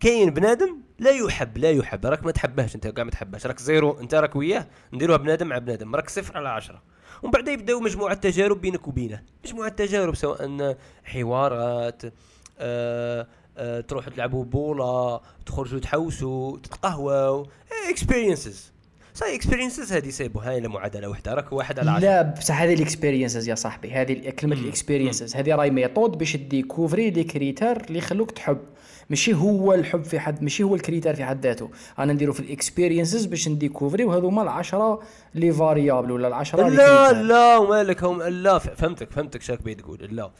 [0.00, 2.06] كاين بنادم لا يحب لا يحب.
[2.06, 3.46] راك ما تحبهش انت كاع ما تحبهش.
[3.46, 5.96] راك zéro انت راك وياه نديروها بنادم مع بنادم.
[5.96, 6.82] راك صفر على عشرة.
[7.22, 9.22] ومن بعد يبداو مجموعة تجارب بينك وبينه.
[9.44, 12.02] مجموعة تجارب سواء حوارات
[12.58, 17.44] آه آه تروحوا تلعبوا بوله تخرجوا تحوسوا تتقهووا.
[17.90, 22.06] experiences ça y est experiences هذه c'est bon هاي معادلة واحدة راك واحد على عشرة.
[22.06, 23.92] لا بصح هذه ال experiences يا صاحبي.
[23.92, 28.58] هذه كلمة ال experiences هذه راهي method باش découvrir des critères اللي يخلوك تحب.
[29.10, 31.70] ماشي هو الحب في حد ماشي هو ال critère في حد ذاته.
[31.98, 35.02] أنا نديرو في ال experiences باش ن découvrir وهذوما العشرة
[35.34, 37.12] les variables ولا العشرة لي لا.
[37.22, 40.30] لا ومالك هم لا فهمتك فهمتك شاك بي تقول لا.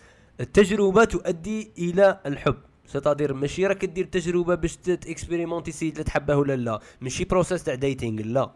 [0.40, 2.56] التجربة تؤدي إلى الحب.
[2.86, 6.80] c'est-à-dire ماشي راك دير تجربة باش ت expérimenter سيد اللي تحبه ولا لا.
[7.00, 8.50] ماشي process تاع dating لا.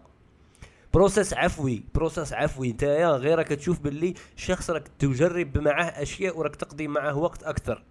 [0.95, 2.73] process عفوي process عفوي.
[2.73, 7.83] نتايا غير راك تشوف باللي شخص راك تجرب معاه أشياء وراك تقضي معاه وقت أكثر.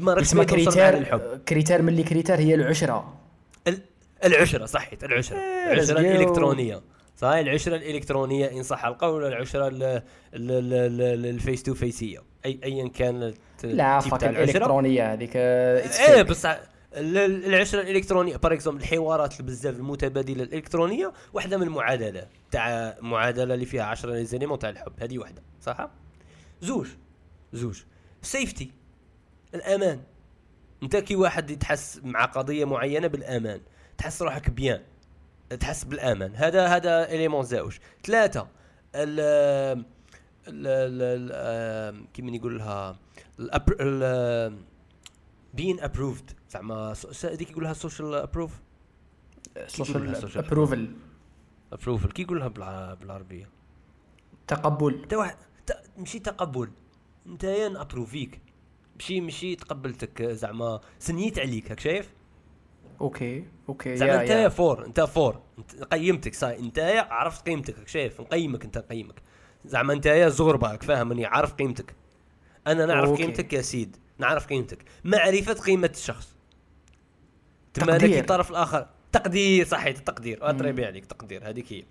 [0.00, 1.04] ما معاه critère؟
[1.48, 3.14] critère من اللي critère هي العشرة.
[3.66, 3.82] ال-
[4.24, 5.36] العشرة صحيت العشرة.
[5.38, 5.96] إيه، go.
[5.98, 6.80] الإلكترونية.
[7.16, 10.02] صحيح العشرة الإلكترونية إن صح القول ولا العشرة ال- ال-
[10.34, 16.22] ال- ال- ال face to face ية أي أيا كان لا fake الإلكترونية هذيك إيه
[16.22, 16.26] fake.
[16.26, 16.58] بس ال-
[16.94, 22.26] ال- العشرة الإلكترونية par exemple الحوارات بزاف المتبادلة الإلكترونية واحدة من المعادلة.
[22.50, 24.92] تاع معادلة اللي فيها 10 les éléments تاع الحب.
[25.00, 25.88] هذه واحدة صح؟
[26.62, 26.86] زوج
[27.52, 27.82] زوج.
[28.22, 28.70] safety
[29.54, 30.02] الأمان.
[30.82, 33.60] أنت كي واحد يتحس مع قضية معينة بالأمان
[33.98, 34.82] تحس روحك bien
[35.60, 36.32] تحس بالأمان.
[36.34, 37.76] هذا هذا élément زاوج.
[38.04, 38.48] ثلاثة
[38.94, 39.20] ال
[40.48, 40.66] ال
[41.02, 42.98] ال كيما نقول لها
[45.54, 48.60] being approved زعما هذيك يقول لها social approve
[49.66, 50.96] social approval
[51.72, 53.48] ابروفل كي يقول لها بالع- بالعربية؟
[54.46, 55.00] تقبل.
[55.02, 55.36] انت واحد
[55.98, 56.70] ماشي تقبل.
[57.26, 58.40] أنت ابروفيك
[58.96, 62.10] ماشي ماشي تقبلتك زعما سنيت عليك هاك شايف؟
[63.00, 64.48] أوكي أوكي زعما يا انت يا.
[64.48, 69.22] فور انت فور انت قيمتك صاي انت عرفت قيمتك هاك شايف؟ نقيمك انت نقيمك.
[69.64, 71.94] زعما انت زغربة هاك فاهمني عارف قيمتك.
[72.66, 73.22] أنا نعرف أوكي.
[73.22, 74.84] قيمتك يا سيد نعرف قيمتك.
[75.04, 76.36] معرفة قيمة الشخص.
[77.74, 78.20] تما تقدير.
[78.20, 81.84] الطرف الآخر تقدير صحيت التقدير اتريبي عليك تقدير هذيك هي.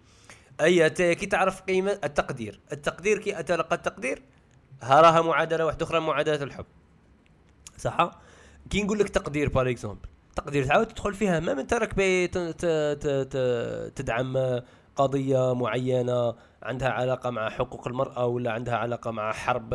[0.62, 2.60] أي أنت كي تعرف قيمة التقدير.
[2.72, 4.22] التقدير كي أتلقى التقدير
[4.82, 6.66] ها راها معادلة واحدة أخرى معادلة الحب.
[7.78, 8.12] صح؟
[8.70, 11.94] كي نقول لك تقدير par exemple تقدير تعاود تدخل فيها ما انت راك
[13.96, 14.60] تدعم
[14.96, 19.70] قضية معينة عندها علاقة مع حقوق المرأة ولا عندها علاقة مع حرب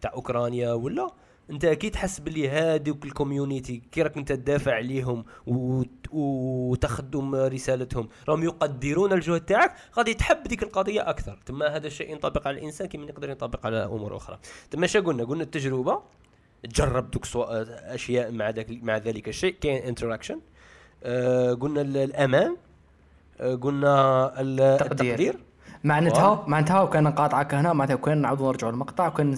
[0.00, 1.10] تاع أوكرانيا ولا؟
[1.50, 8.08] أنت أكيد تحس باللي هادوك ال community كي راك أنت تدافع عليهم وت- وتخدم رسالتهم
[8.28, 11.38] راهم يقدرون الجهد تاعك غادي تحب ديك القضية أكثر.
[11.46, 14.38] تما هذا الشيء ينطبق على الإنسان كما يقدر ينطبق على أمور أخرى.
[14.70, 16.02] تما شا قلنا؟ قلنا التجربة.
[16.64, 17.26] تجرب دوك
[17.94, 20.40] أشياء مع ذاك مع ذلك الشيء كاين interaction
[21.04, 22.56] آه قلنا ال- الامان
[23.40, 23.94] آه قلنا
[24.40, 25.14] ال- تقدير.
[25.14, 25.36] التقدير
[25.84, 29.36] معناتها معناتها وكان نقاطعك هنا معناتها وكان نعاودوا نرجعوا للمقطع وكان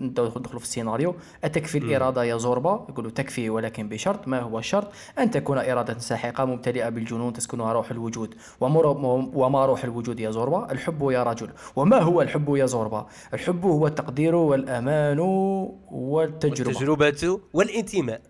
[0.00, 1.14] ندخلوا في السيناريو.
[1.44, 6.44] أتكفي الإرادة يا زوربا يقولوا تكفي ولكن بشرط ما هو الشرط؟ أن تكون إرادة ساحقة
[6.44, 8.34] ممتلئة بالجنون تسكنها روح الوجود.
[8.60, 11.50] وما روح الوجود يا زوربا؟ الحب يا رجل.
[11.76, 15.18] وما هو الحب يا زوربا؟ الحب هو التقدير والأمان
[15.90, 16.68] والتجربة.
[16.70, 18.20] والتجربة والانتماء.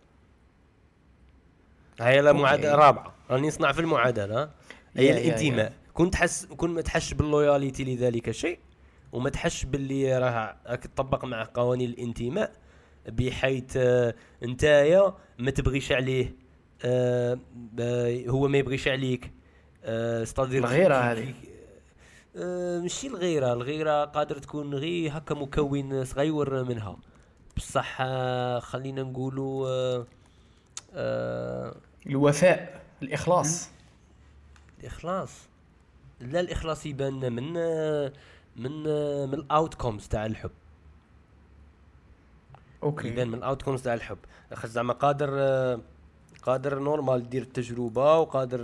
[2.01, 2.83] هاي المعادلة okay.
[2.83, 3.13] رابعة.
[3.31, 4.43] راني نصنع في المعادلة.
[4.43, 4.51] ها؟
[4.97, 5.73] هي يا- يا- الانتماء.
[5.95, 8.59] كنت تحس كنت ما تحسش بال loyalty لذلك الشيء
[9.13, 12.53] وما تحسش باللي راه راك تطبق مع قوانين الانتماء
[13.09, 16.35] بحيث آه، نتايا ما تبغيش عليه
[16.85, 19.33] آه، ب- هو ما يبغيش عليك
[19.85, 21.35] آه، ستادير الغيرة كي- هذه.
[22.37, 26.97] آه، ماشي الغيرة الغيرة قادر تكون غير هكا مكون صغير منها.
[27.57, 30.07] بصح آه، خلينا نقولوا آه،
[30.95, 31.75] آه،
[32.07, 33.71] الوفاء الإخلاص.
[34.81, 35.31] الإخلاص.
[36.21, 38.13] لا الإخلاص يبان من آه،
[38.57, 40.51] من آه، من ال outcomes تاع الحب.
[42.83, 43.09] okay.
[43.09, 44.19] يبان من ال outcomes تاع الحب.
[44.55, 45.31] خاطر زعما قادر
[46.43, 48.61] قادر normal دير التجربة وقادر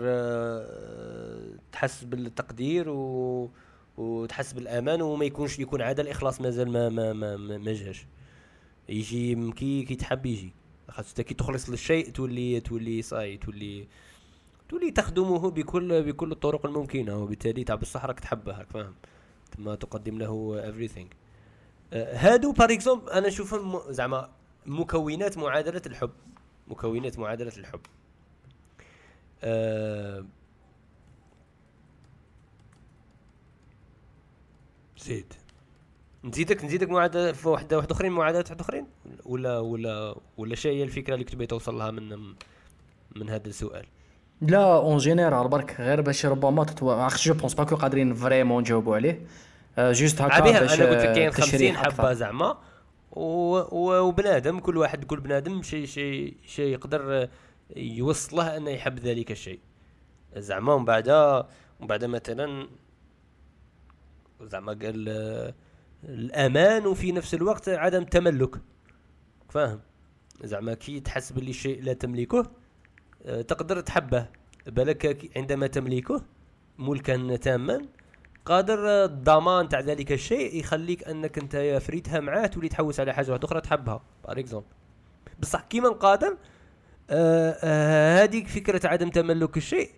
[1.73, 3.51] تحس بالتقدير و
[3.97, 8.07] وتحس بالأمان وما يكونش يكون عاد الإخلاص مازال ما ما ما ما, جاش.
[8.89, 10.53] يجي كي كي تحب يجي.
[10.99, 13.89] انت كي تخلص للشيء تولي تولي صاي تولي
[14.69, 18.95] تولي تخدمه بكل بكل الطرق الممكنة وبالتالي تاع بصح راك تحبه راك فاهم.
[19.57, 21.15] ثم تقدم له everything.
[21.93, 22.79] آه، هادو بار
[23.13, 24.31] أنا نشوفهم زعما
[24.67, 26.11] مكونات معادلة الحب.
[26.69, 27.81] مكونات معادلة الحب.
[29.43, 30.27] آه،
[34.99, 35.33] زيد.
[36.25, 38.87] نزيدك نزيدك معادلة في واحدة واحدة أخرين؟ معادلات واحدة أخرين؟
[39.25, 42.35] ولا ولا ولا شيء هي الفكرة اللي كنت بغيت توصل لها من
[43.17, 43.87] من هذا السؤال؟
[44.41, 46.87] لا en général برك غير باش ربما تتو...
[46.87, 49.27] ما عرفتش je pense pas que قادرين vraiment نجاوبوا عليه.
[49.79, 52.13] آه، juste هكا عبيها باش أنا قلت لك آه، كاين 50 تشريح حبة.
[52.13, 52.59] زعما.
[53.11, 57.29] وبنادم كل واحد كل بنادم شيء شيء شيء يقدر
[57.77, 59.61] يوصله أنه يحب ذلك الشيء.
[60.37, 61.09] زعما ومن بعد
[61.81, 62.69] ومن بعد مثلا
[64.43, 65.55] زعما قال آه،
[66.05, 68.57] الأمان وفي نفس الوقت عدم التملك
[69.49, 69.81] فاهم؟
[70.45, 72.66] زعما كي تحس باللي شيء لا تملكه آه،
[73.27, 74.29] تقدر تحبه
[74.67, 76.23] بالك عندما تملكه
[76.79, 77.87] ملكا تاما
[78.45, 83.61] قادر الضمان تاع ذلك الشيء يخليك أنك أنت فريتها معاه تولي تحوس على حاجة أخرى
[83.61, 84.67] تحبها par exemple
[85.41, 86.37] بصح كيما قادر
[87.11, 89.91] آه، آه، هذيك فكرة عدم تملك الشيء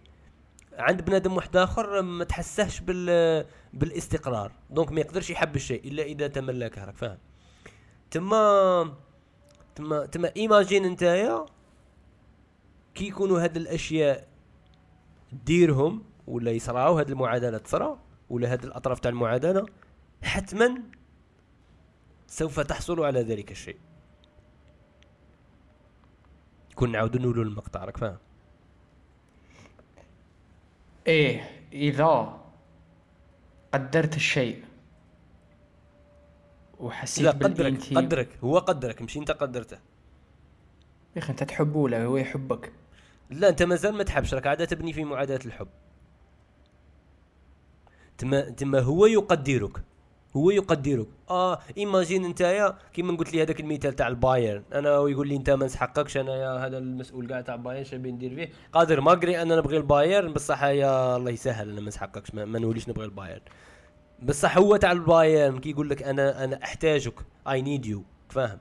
[0.78, 4.52] عند بنادم واحد آخر ما تحسهش بال بالاستقرار.
[4.70, 7.18] donc ما يقدرش يحب الشيء إلا إذا تملكه راك فاهم.
[8.10, 8.94] تما
[9.74, 11.46] تما تما ايماجين نتايا
[12.98, 14.28] كي يكونوا هاد الأشياء
[15.32, 19.66] ديرهم ولا يصراو هاد المعادلة تصرا ولا هاد الأطراف تاع المعادلة
[20.22, 20.82] حتما
[22.26, 23.76] سوف تحصل على ذلك الشيء.
[26.74, 28.18] كون نعاودو نولو المقطع راك فاهم؟
[31.06, 32.40] إيه إذا
[33.74, 34.64] قدرت الشيء
[36.78, 39.78] وحسيت لا قدرك قدرك هو قدرك مش أنت قدرته.
[41.16, 42.72] يا أخي أنت تحبه ولا هو يحبك؟
[43.30, 45.68] لا أنت مازال ما تحبش راك عادة تبني في معادله الحب.
[48.18, 49.82] تما تما هو يقدرك
[50.36, 51.06] هو يقدرك.
[51.30, 54.62] آه imagine نتايا كيما قلت لي هذاك المثال تاع البايرن.
[54.72, 58.34] أنا ويقول لي أنت ما نسحقكش أنا يا هذا المسؤول كاع تاع بايرن شنو ندير
[58.34, 62.58] فيه؟ قادر malgré أنا نبغي البايرن بصح يا الله يسهل أنا ما نسحقكش ما, ما
[62.58, 63.40] نوليش نبغي البايرن.
[64.22, 67.14] بصح هو تاع البايرن كي يقول لك أنا أنا أحتاجك
[67.48, 68.58] I need you فاهم.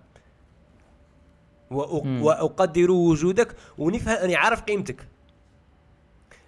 [1.71, 5.07] وأقدر وجودك ونفهم أني عارف قيمتك.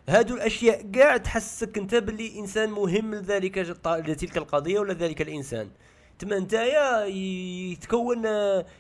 [0.10, 5.70] هادو الأشياء كاع تحسك أنت باللي إنسان مهم لذلك لتلك القضية ولا ذلك الإنسان.
[6.20, 8.26] تما نتايا يتكون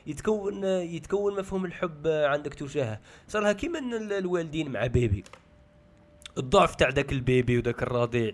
[0.07, 2.99] يتكون يتكون مفهوم الحب عندك تجاهه.
[3.27, 3.79] صارها كيما
[4.17, 5.23] الوالدين مع bébé.
[6.37, 8.31] الضعف تاع ذاك البيبي وذاك الرضيع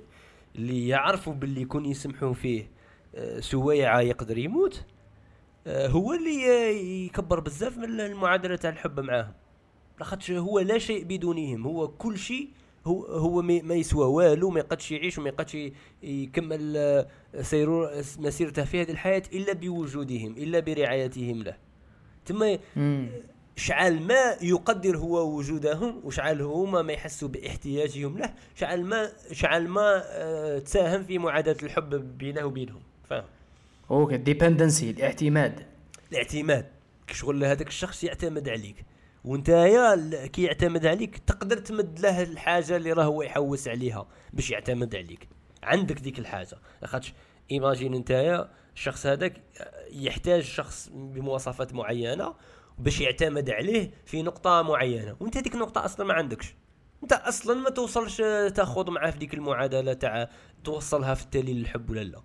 [0.56, 2.72] اللي يعرفوا باللي يكون يسمحوا فيه
[3.16, 4.86] آه، سويعه يقدر يموت.
[5.68, 6.70] هو اللي آه،
[7.06, 9.34] يكبر بزاف من المعادلة تاع الحب معاهم.
[10.00, 11.68] لاخاطش هو لا شيء بدونهم.
[11.68, 12.50] هو كل شيء
[12.86, 15.58] هو هو ما يسوى والو ما يقدش يعيش وما يقدش
[16.04, 17.08] يكمل آه،
[17.42, 21.58] سيرور مسيرته في هذه الحياة إلا بوجودهم إلا برعايتهم له.
[22.26, 22.60] تما.
[23.58, 30.04] شعل ما يقدر هو وجودهم وشعل هما ما يحسوا باحتياجهم له شعل ما شعل ما
[30.06, 32.82] آه، تساهم في معادلة الحب بينه وبينهم.
[33.10, 33.24] فاهم؟
[33.92, 35.66] okay dependency الاعتماد.
[36.12, 36.72] الاعتماد.
[37.12, 38.86] شغل هذاك الشخص يعتمد عليك.
[39.24, 44.52] وانت يا كي يعتمد عليك تقدر تمد له الحاجة اللي راه هو يحوس عليها باش
[44.52, 45.28] يعتمد عليك.
[45.64, 46.58] عندك ديك الحاجة.
[46.82, 47.14] لاخاطش
[47.52, 49.42] imagine انت الشخص هذاك
[49.92, 52.36] يحتاج شخص بمواصفات معينة
[52.78, 55.16] باش يعتمد عليه في نقطة معينة.
[55.20, 56.56] وانت هذيك النقطة أصلا ما عندكش.
[57.04, 58.18] انت أصلا ما توصلش
[58.56, 60.30] تاخذ معاه في ديك المعادلة تاع
[60.64, 62.22] توصلها في التالي للحب ولا لا.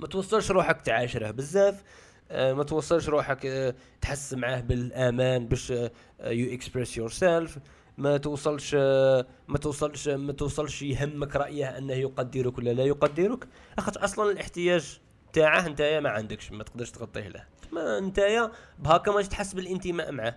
[0.00, 1.30] ما توصلش روحك تعاشره.
[1.30, 1.82] بزاف
[2.30, 5.70] آه، ما توصلش روحك آه، تحس معاه بالأمان باش
[6.20, 7.58] you express yourself
[7.98, 13.48] ما توصلش آه، ما توصلش ما توصلش يهمك رأيه أنه يقدرك ولا لا يقدرك.
[13.78, 15.00] اخاطش أصلا الاحتياج
[15.32, 17.44] تاعه نتايا ما عندكش ما تقدرش تغطيه له.
[17.72, 20.36] ما نتايا بهاكا ماش تحس بالانتماء معاه.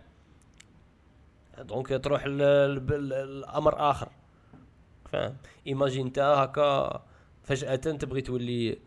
[1.59, 4.09] donc تروح لامر آخر.
[5.11, 7.03] فاهم؟ imagine انت هكا
[7.43, 8.77] فجأة تبغي تولي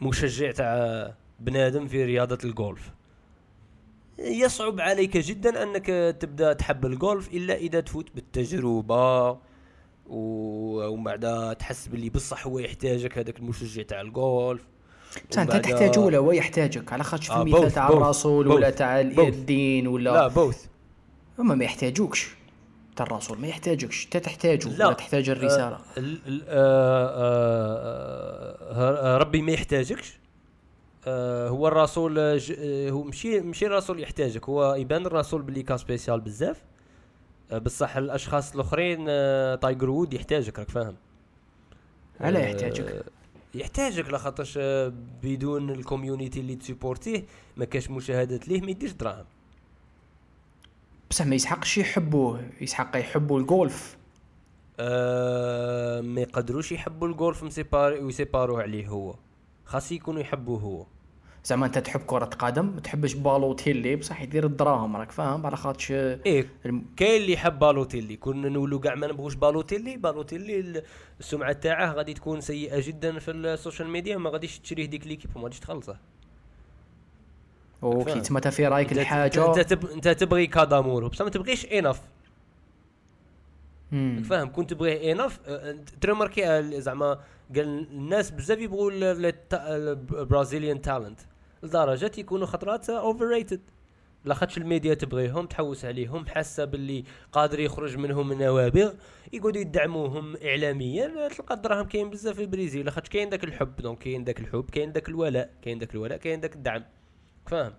[0.00, 2.90] مشجع تاع بنادم في رياضة الجولف
[4.18, 5.86] يصعب عليك جدا أنك
[6.20, 9.38] تبدأ تحب الجولف إلا إذا تفوت بالتجربة
[10.06, 14.62] ومن بعد تحس باللي بصح هو يحتاجك هذاك المشجع تاع الجولف
[15.30, 19.00] بصح أنت تحتاجه ولا هو يحتاجك؟ على خاطش في آه، المثال تاع الرسول ولا تاع.
[19.00, 20.66] الدين ولا لا بوث
[21.38, 22.28] هما ما يحتاجوكش.
[23.00, 24.86] الرسول ما يحتاجكش انت تحتاجه لا.
[24.86, 25.76] ولا تحتاج الرسالة.
[25.76, 25.80] آه
[26.48, 27.08] آه
[28.72, 30.18] آه آه ربي ما يحتاجكش.
[31.06, 34.48] آه هو الرسول ج- هو مشي مشي الرسول يحتاجك.
[34.48, 36.62] هو يبان الرسول باللي كان سبيسيال بزاف.
[37.52, 40.94] آه بصح الأشخاص الأخرين آه تايجر وود يحتاجك راك فاهم.
[42.20, 43.04] علاه آه، يحتاجك.
[43.54, 44.58] يحتاجك لخاطرش
[45.22, 47.24] بدون ال community اللي ت supporter يه
[47.56, 49.24] ما كاش مشاهدات ليه ما يديرش دراهم.
[51.10, 53.96] بصح ما يسحقش يحبوه يسحق يحبوا الجولف
[54.80, 59.14] آه ما يقدروش يحبوا الجولف مي séparer و séparer وه عليه هو.
[59.64, 60.86] خاص يكونوا يحبوه هو.
[61.44, 65.90] زعما انت تحب كرة قدم ما تحبش بالوتيلي بصح يدير الدراهم راك فاهم على خاطش
[65.92, 68.16] إيه الم- كاين اللي يحب بالوتيلي.
[68.16, 70.82] كنا نقولوا كاع ما نبغوش بالوتيلي بالوتيلي ال-
[71.20, 75.30] السمعة تاعه غادي تكون سيئة جدا في ال social media ما غاديش تشريه ديك l'équipe
[75.36, 75.96] وما غاديش تخلصه.
[77.82, 78.22] وكي فاهم.
[78.22, 79.48] تما في رأيك الحاجة.
[79.48, 79.86] إنت, تب...
[79.86, 82.00] إنت تبغي Qadamor بصح ما تبغيش enough.
[84.24, 85.40] فاهم؟ كنت تبغيه enough
[86.00, 87.20] tu remarques زعما
[87.56, 91.20] قال الناس بزاف يبغوا ال Brazilian talent
[91.62, 93.60] لدرجة يكونوا خطرات overrated
[94.24, 98.92] لاخاطش الميديا تبغيهم تحوس عليهم حاسة باللي قادر يخرج منهم نوابغ.
[99.32, 104.24] يقعدوا يدعموهم اعلاميا تلقى الدراهم كاين بزاف في البرازيل لاخاطش كاين داك الحب donc كاين
[104.24, 106.84] داك الحب كاين داك الولاء كاين داك الولاء كاين داك الدعم.
[107.46, 107.72] فاهم؟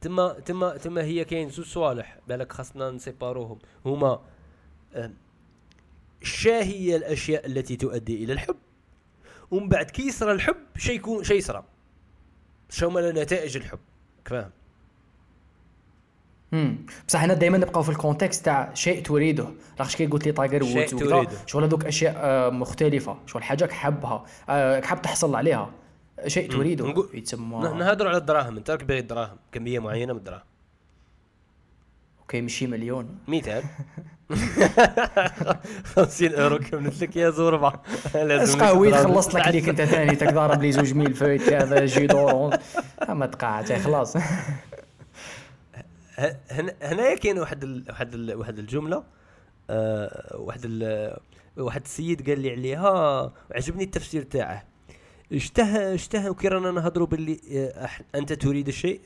[0.00, 3.58] تما تما تما هي كاين زوج صوالح بالك خاصنا ن séparer وهم.
[3.86, 4.20] هما
[6.22, 8.56] شا هي الأشياء التي تؤدي إلى الحب؟
[9.50, 11.64] ومن بعد كي يصرى الحب شي يكون شي يصرى.
[12.70, 13.78] شو هما نتائج الحب.
[14.24, 14.50] فاهم؟
[16.52, 19.48] امم بصح أنا دائما نبقاو في ال contexte تاع شيء تريده.
[19.78, 21.38] لاخاطش كي قلت لي تايجر شيء وودز.
[21.46, 23.18] شغل هذوك أشياء آه، مختلفة.
[23.26, 25.70] شغل حاجة حابها آه، حاب تحصل عليها.
[26.26, 30.42] شيء تريده يتسمى ن- نهضروا على الدراهم انت راك باغي الدراهم كمية معينة من الدراهم.
[32.20, 33.18] OK ماشي مليون.
[33.28, 33.62] مثال
[35.84, 37.72] 50 أورو كملت لك يا زوربه
[38.14, 39.14] لازم الدراهم.
[39.14, 40.16] خلصت لك ليك انت ثاني.
[40.16, 42.50] تك ضارب لي زوج ميل فويت هذا جي دورون
[43.08, 44.16] ما تقاعد خلاص.
[46.82, 47.84] هنايا كاين واحد ال...
[47.88, 48.34] واحد ال...
[48.34, 49.02] واحد الجملة
[49.70, 51.16] آه واحد ال...
[51.56, 52.90] واحد السيد قال لي عليها
[53.50, 54.67] وعجبني التفسير تاعه.
[55.32, 59.00] اشتهى اشتهى وكي رانا نهضروا باللي آه، أنت تريد الشيء.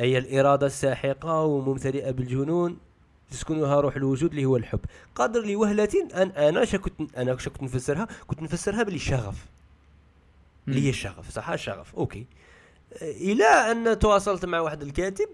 [0.00, 2.78] أي الإرادة الساحقة وممتلئة بالجنون.
[3.30, 4.80] تسكنها روح الوجود اللي هو الحب.
[5.14, 9.46] قادر لوهله أن أنا كنت أنا كنت نفسرها كنت نفسرها باللي شغف.
[10.68, 12.26] اللي هي الشغف صح؟ الشغف OK.
[13.02, 15.28] إلى أن تواصلت مع واحد الكاتب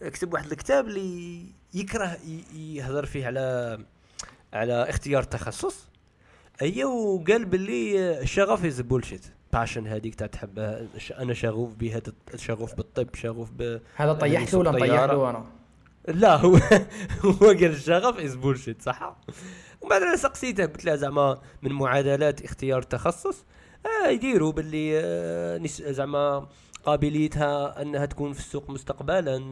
[0.00, 2.18] كتب واحد الكتاب اللي يكره
[2.54, 3.78] يهضر فيه على
[4.52, 5.88] على اختيار التخصص
[6.62, 12.74] ايا وقال باللي الشغف is bullshit passion هذيك تاع تحب ش- أنا شغوف بهذا شغوف
[12.74, 15.06] بالطب شغوف ب هذا طيحت له يسوق ولا.
[15.06, 15.44] له أنا؟
[16.08, 16.56] لا هو
[17.24, 19.16] هو قال الشغف is bullshit صح؟
[19.80, 23.44] ومن بعد أنا سقسيته قلت له زعما من معادلات اختيار التخصص
[23.86, 25.60] آه يديروا باللي آه
[25.92, 26.48] زعما
[26.84, 29.50] قابليتها أنها تكون في السوق مستقبلا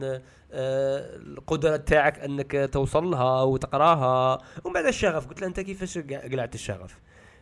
[0.51, 4.37] آه القدرة تاعك أنك توصل لها وتقراها.
[4.63, 6.99] ومن بعد الشغف قلت له أنت كيفاش قلعت الشغف؟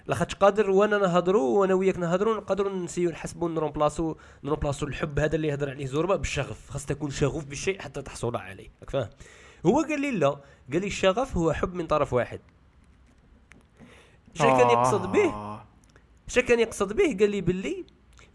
[0.07, 5.47] لاخاطش قادر وأنا نهضروا وأنا وياك نهضروا نقدروا نسيو نحسبوا نرومبلاسو نرومبلاسو الحب هذا اللي
[5.47, 6.69] يهضر عليه زوربا بالشغف.
[6.69, 8.69] خاص تكون شغوف بالشيء حتى تحصل عليه.
[8.81, 9.09] راك فاهم؟
[9.65, 10.29] هو قال لي لا.
[10.71, 12.39] قال لي الشغف هو حب من طرف واحد.
[14.33, 15.61] شنو كان يقصد به؟
[16.31, 17.85] شنو كان يقصد به؟ قال لي باللي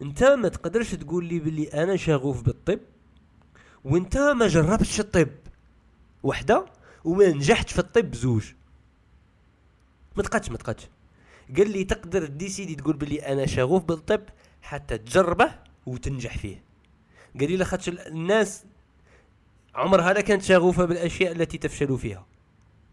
[0.01, 2.79] أنت ما تقدرش تقول لي باللي أنا شغوف بالطب
[3.83, 5.29] وأنت ما جربتش الطب.
[6.23, 6.65] وحدة؟
[7.03, 8.53] وما نجحتش في الطب زوج.
[10.15, 10.87] ما تقدش ما تقدش
[11.57, 14.21] قال لي تقدر décider تقول باللي أنا شغوف بالطب
[14.61, 16.63] حتى تجربه وتنجح فيه.
[17.39, 18.65] قال لي لاخاطش الناس
[19.75, 22.25] عمرها لا كانت شغوفة بالأشياء التي تفشل فيها.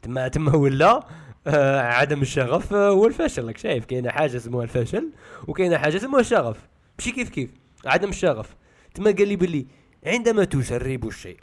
[0.02, 1.06] تما تما ولا؟
[1.46, 3.46] آه عدم الشغف آه هو الفشل.
[3.46, 5.12] راك شايف كاينة حاجة اسمها الفشل
[5.48, 6.68] وكاينة حاجة اسمها الشغف.
[6.98, 7.50] ماشي كيف كيف؟
[7.86, 8.56] عدم الشغف.
[8.94, 9.66] تما قال لي باللي
[10.06, 11.38] عندما تجرب الشيء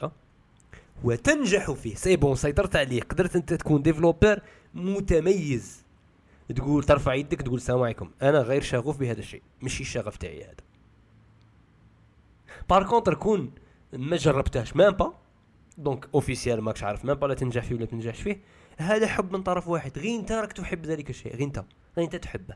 [1.04, 1.96] وتنجح فيه.
[1.96, 3.02] c'est bon سيطرت عليه.
[3.02, 4.42] قدرت أنت تكون developer
[4.74, 5.86] متميز.
[6.56, 8.12] تقول ترفع يدك تقول السلام عليكم.
[8.22, 9.42] أنا غير شغوف بهذا الشيء.
[9.62, 10.56] ماشي الشغف تاعي هذا.
[12.70, 13.52] par contre كون
[13.94, 15.14] ما جربتهاش même pas
[15.78, 18.42] donc officiel ماكش عارف même pas لا تنجح فيه ولا تنجحش فيه.
[18.78, 21.64] هذا حب من طرف واحد غير انت راك تحب ذلك الشيء غير انت
[21.98, 22.56] غير انت تحبه.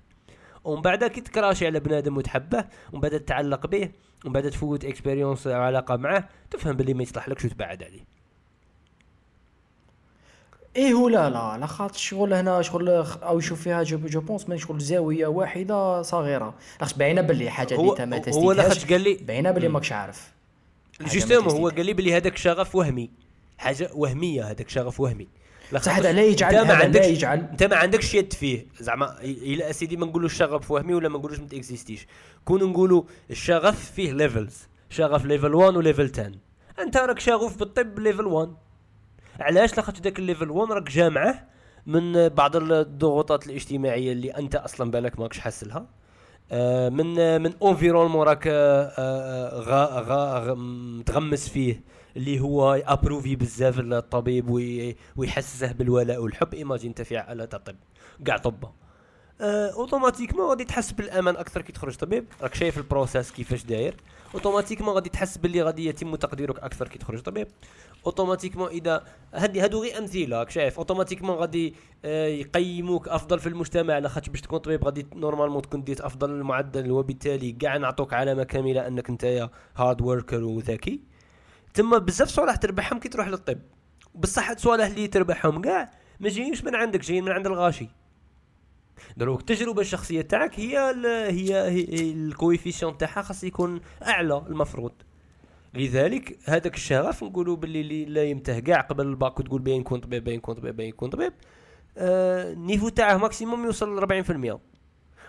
[0.64, 3.90] ومن بعد كي تكراشي على بنادم وتحبه ومن بعد تتعلق به
[4.26, 8.16] ومن بعد تفوت expérience أو علاقة معاه تفهم باللي ما يصلح لكش وتبعد عليه.
[10.76, 14.58] إيه هو لا لا خاطر شغل هنا شغل أو يشوف فيها je, je pense من
[14.58, 16.54] شغل زاوية واحدة صغيرة.
[16.80, 19.92] لاخاطش باينة باللي حاجة هو اللي انت ما هو لاخاطش قال لي باينة باللي ماكش
[19.92, 20.32] عارف.
[21.02, 21.70] justement هو.
[21.70, 23.10] قال لي بلي هذاك شغف وهمي.
[23.58, 25.28] حاجة وهمية هذاك شغف وهمي.
[25.80, 27.40] صح هذا لا يجعل انت ما عندكش يجعل.
[27.52, 28.66] انت ما عندكش يد فيه.
[28.80, 32.08] زعما إلى اسيدي ما نقولوش الشغف وهمي ولا ما نقولوش ما تاكزيستيش.
[32.46, 36.32] كون نقولوا الشغف فيه levels شغف level 1 و level 10
[36.80, 38.54] انت راك شغوف بالطب level 1
[39.40, 41.48] علاش؟ لاخاطش ذاك ال level 1 راك جامعه
[41.86, 45.88] من بعض الضغوطات الاجتماعية اللي انت أصلا بالك ماكش حاسلها
[46.52, 51.82] آه، من من environnement راك آه، آه، غا غا متغمس فيه.
[52.18, 56.54] اللي هو approuvé بزاف الطبيب وي- ويحسسه بالولاء والحب.
[56.54, 57.76] imagine أنت في عائلة طب
[58.26, 58.72] كاع طبة.
[59.42, 62.26] آه، automatiquement غادي تحس بالأمان أكثر كي تخرج طبيب.
[62.42, 63.96] راك شايف ال process كيفاش داير.
[64.34, 67.48] automatiquement غادي تحس باللي غادي يتم تقديرك أكثر كي تخرج طبيب.
[68.06, 69.04] automatiquement إذا
[69.34, 70.78] هادي هادو غير أمثلة راك شايف.
[70.78, 71.74] automatiquement غادي
[72.06, 73.98] آه، يقيموك أفضل في المجتمع.
[73.98, 78.88] لاخاطش باش تكون طبيب غادي normalement تكون ديت أفضل المعدل وبالتالي كاع نعطوك علامة كاملة
[78.88, 81.15] أنك أنت hard worker وذكي.
[81.76, 83.60] تما بزاف صوالح تربحهم كي تروح للطب.
[84.16, 87.88] بصح هاد الصوالح اللي تربحهم كاع ما جايينش من عندك جايين من عند الغاشي.
[89.18, 94.92] دروك التجربة الشخصية تاعك هي ال هي, هي ال coefficient تاعها خاص يكون أعلى المفروض.
[95.74, 100.56] لذلك هذاك الشغف نقولوا باللي limite كاع قبل الباك وتقول باين كون طبيب باين كون
[100.56, 101.34] طبيب باين كون طبيب
[101.98, 104.75] آه niveau تاعه maximum يوصل ل 40%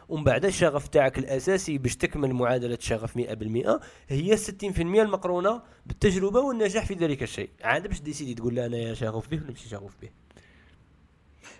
[0.08, 6.86] ومن بعد الشغف تاعك الأساسي باش تكمل معادلة الشغف 100% هي 60% المقرونة بالتجربة والنجاح
[6.86, 7.48] في ذلك الشيء.
[7.64, 10.08] عاد باش décider تقول لا أنا شغوف به ولا ماشي شغوف به.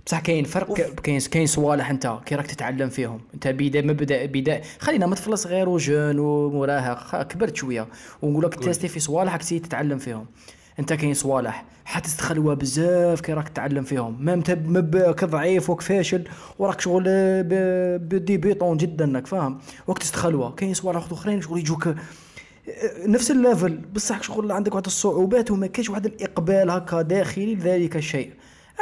[0.07, 3.21] بصح كاين فرق كاين كاين صوالح أنت كي راك تتعلم فيهم.
[3.35, 7.89] أنت بدا مبدأ بدا خلينا ما طفل صغير و jeune ومراهق كبرت شوية.
[8.23, 10.27] ونقول لك تيستي في صوالح تتعلم فيهم.
[10.79, 14.25] انت كاين صوالح حتستخلوا بزاف كي راك تتعلم فيهم.
[14.25, 16.25] ميم مباك ضعيف وك فاشل
[16.59, 17.05] وراك شغل
[17.99, 21.95] بديبيطون جدا انك فاهم؟ وقت تستخلوا كاين صوالح أخرين شغل يجوك
[23.07, 28.31] نفس الليفل بصح شغل عندك واحد الصعوبات وما كاينش واحد الإقبال هكا داخلي لذلك الشيء.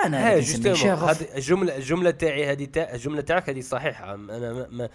[0.05, 0.39] أنا هذه
[1.37, 4.15] الجملة الجملة تاعي هذه تاع الجملة تاعك هذه صحيحة.
[4.15, 4.89] أنا ما ما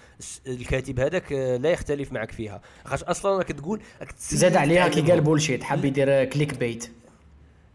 [0.47, 2.61] الكاتب هذاك لا يختلف معك فيها.
[2.85, 3.81] خاطر أصلا راك تقول
[4.17, 6.91] زاد عليها كي قال bullshit حب يدير clickbait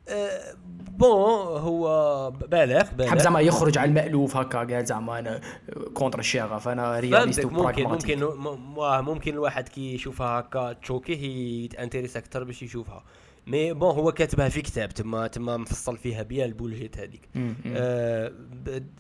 [0.09, 0.55] أه
[0.99, 1.11] bon
[1.61, 3.11] هو بالغ بالغ.
[3.11, 5.41] حب زعما يخرج على المألوف هكا قال زعما أنا
[5.95, 8.25] contre الشغف أنا réaliste ممكن ممكن
[9.05, 13.05] ممكن الواحد كي يشوفها هكا تشوكيه يتأنتريس أكثر باش يشوفها.
[13.47, 17.29] mais bon هو كاتبها في كتاب تما تما مفصل فيها بيان ال bullshit هذيك.
[17.67, 18.33] آه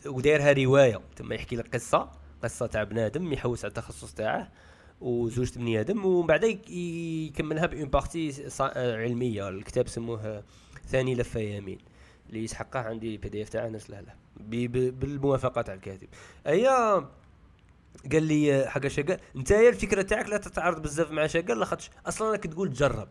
[0.06, 2.10] ودايرها رواية تما يحكي لك قصة
[2.42, 4.52] قصة تاع بنادم يحوس على التخصص تاعه
[5.00, 9.48] وزوجة بني آدم ومن بعد يكملها bonne partie علمية.
[9.48, 10.42] الكتاب سموه
[10.86, 11.78] ثاني لفة يمين
[12.28, 14.14] اللي يسحقه عندي PDF تاعه نرسله له.
[14.90, 16.08] بالموافقة تاع الكاتب.
[16.46, 16.66] هي
[18.12, 22.46] قال لي حاجة شغف انت الفكرة تاعك لا تتعارض بزاف مع شغف لاخاطش أصلا راك
[22.46, 23.08] تقول تجرب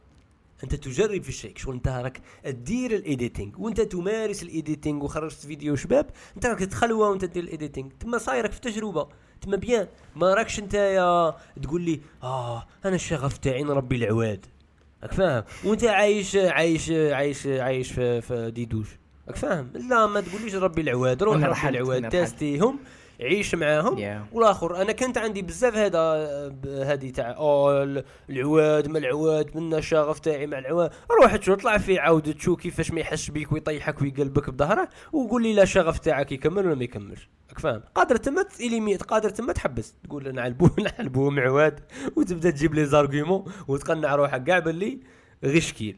[0.64, 3.52] أنت تجرب في الشيء شغل أنت راك تدير ال editing.
[3.58, 7.90] وأنت تمارس ال editing وخرجت فيديو شباب أنت راك تخلوه وأنت دير الإيديتينغ.
[8.00, 9.08] تما صايرك في تجربة.
[9.42, 9.88] تما بيان.
[10.16, 11.34] ما راكش أنت يا
[11.64, 14.46] تقول لي آه أنا الشغف تاعي نربي العواد.
[15.04, 18.88] راك فاهم؟ وأنت عايش عايش عايش عايش في, في ديدوش.
[19.28, 21.24] راك فاهم؟ لا ما تقوليش ربي العواد.
[21.24, 22.10] روح ربي العواد.
[22.10, 22.80] تاستيهم
[23.22, 24.36] عيش معاهم yeah.
[24.36, 26.00] والآخر أنا كنت عندي بزاف هذا
[26.66, 27.84] هذه تاع أو
[28.30, 30.92] العواد ما العواد من الشغف تاعي مع العواد.
[31.22, 35.64] روح طلع فيه عاود تشوف كيفاش ما يحس بيك ويطيحك ويقلبك بظهره وقول لي لا
[35.64, 37.30] الشغف تاعك يكمل ولا ما يكملش.
[37.50, 41.80] راك فاهم؟ قادر تما تيليميت قادر تما تحبس تقول أنا علبوه نعلبوه معواد
[42.16, 45.00] وتبدأ تجيب لي زارغيمون وتقنع روحك كاع باللي
[45.44, 45.98] غير شكيل.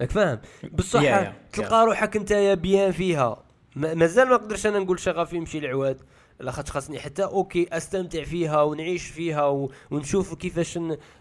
[0.00, 0.40] راك فاهم؟
[0.72, 1.86] بصح yeah, yeah, تلقى yeah.
[1.86, 3.45] روحك أنت يا بيان فيها.
[3.76, 6.00] مازال ما نقدرش أنا نقول شغف يمشي العواد
[6.40, 10.78] لاخاطش خاصني حتى أوكي أستمتع فيها ونعيش فيها ونشوف كيفاش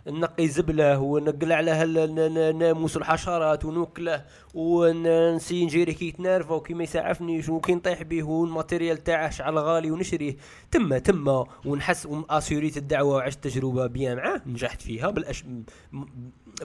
[0.07, 7.75] نقي زبله ونقلع له الناموس والحشرات ونوكله ونسي نجيري كي يتنرفى وكي ما يسعفنيش وكي
[7.75, 10.35] نطيح به والماتيريال تاعه شعل غالي ونشريه.
[10.71, 15.43] تما تما ونحس اسيوريت الدعوة وعشت تجربة بيان معاه نجحت فيها بالأش...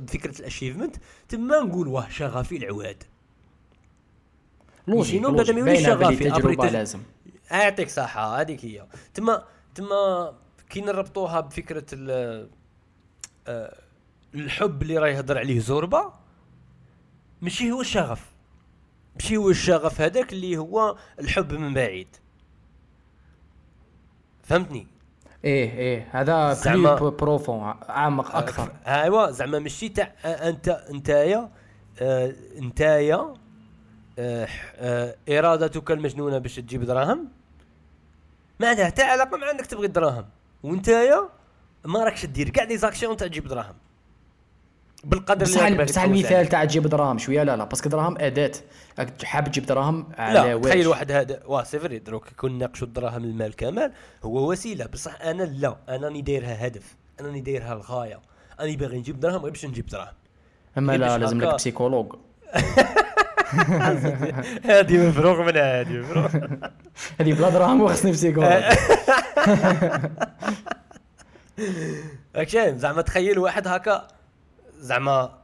[0.00, 0.96] بفكرة الأشيفمنت.
[1.28, 3.02] تما نقول واه شغفي العواد
[4.86, 7.00] لوجيك شنو بدا ما يوليش شغافي لازم.
[7.50, 8.86] يعطيك صحة هذيك هي.
[9.14, 10.32] تما تما
[10.70, 11.86] كي نربطوها بفكرة
[13.46, 13.78] آه،
[14.34, 16.14] الحب اللي راه يهضر عليه زوربا
[17.42, 18.30] ماشي هو الشغف.
[19.14, 22.16] ماشي هو الشغف هذاك اللي هو الحب من بعيد.
[24.42, 24.86] فهمتني؟
[25.44, 26.08] إيه إيه.
[26.12, 28.72] هذا زعما profond اعمق أكثر.
[28.86, 31.50] ايوا زعما ماشي تاع أنت نتايا
[32.00, 32.34] آه
[34.20, 37.28] آه آه إرادتك المجنونة باش تجيب دراهم؟
[38.60, 40.24] ما عندها حتى علاقه مع إنك تبغي الدراهم.
[40.62, 41.28] وانتايا
[41.84, 43.74] ما راكش دير كاع des actions تاع تجيب دراهم.
[45.04, 48.52] بالقدر بصح بصح المثال تاع تجيب دراهم شوية لا لا parce que دراهم أداة.
[49.24, 51.40] حاب تجيب دراهم على لا تخيل واحد هذا.
[51.46, 51.98] واه c'est vrai.
[51.98, 53.92] دروك كون ناقشوا الدراهم المال كمال
[54.24, 54.86] هو وسيلة.
[54.86, 56.96] بصح أنا لا أنا راني دايرها هدف.
[57.20, 58.20] أنا راني دايرها الغاية.
[58.60, 60.14] أنا باغي نجيب دراهم غير باش نجيب دراهم.
[60.78, 62.14] أما لا لازم لك psychologue.
[64.70, 66.28] هذه مفروغ منها هذه مفروغ.
[67.20, 68.50] هذه بلا دراهم وخصني psychologue
[72.36, 74.08] راك شايف زعما تخيل واحد هكا
[74.78, 75.38] زعما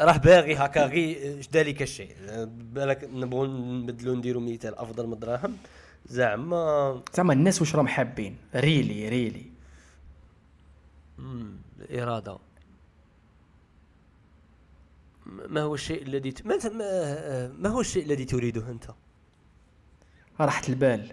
[0.00, 2.16] راه باغي هكا غي ذلك الشيء
[2.72, 5.56] بالك نبغوا نبدلوا نديروا مثال أفضل من الدراهم.
[6.06, 9.44] زعما زعما الناس واش راهم حابين؟ ريلي ريلي
[11.90, 12.36] الاراده
[15.48, 16.46] ما هو الشيء الذي ت...
[16.46, 16.58] ما,
[17.58, 18.84] ما هو الشيء الذي تريده أنت؟
[20.40, 21.12] راحة البال.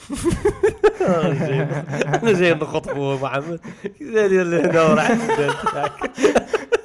[1.00, 3.60] أنا جاي نخطبوا محمد
[4.00, 5.54] كذا دير لهنا وراحة البال.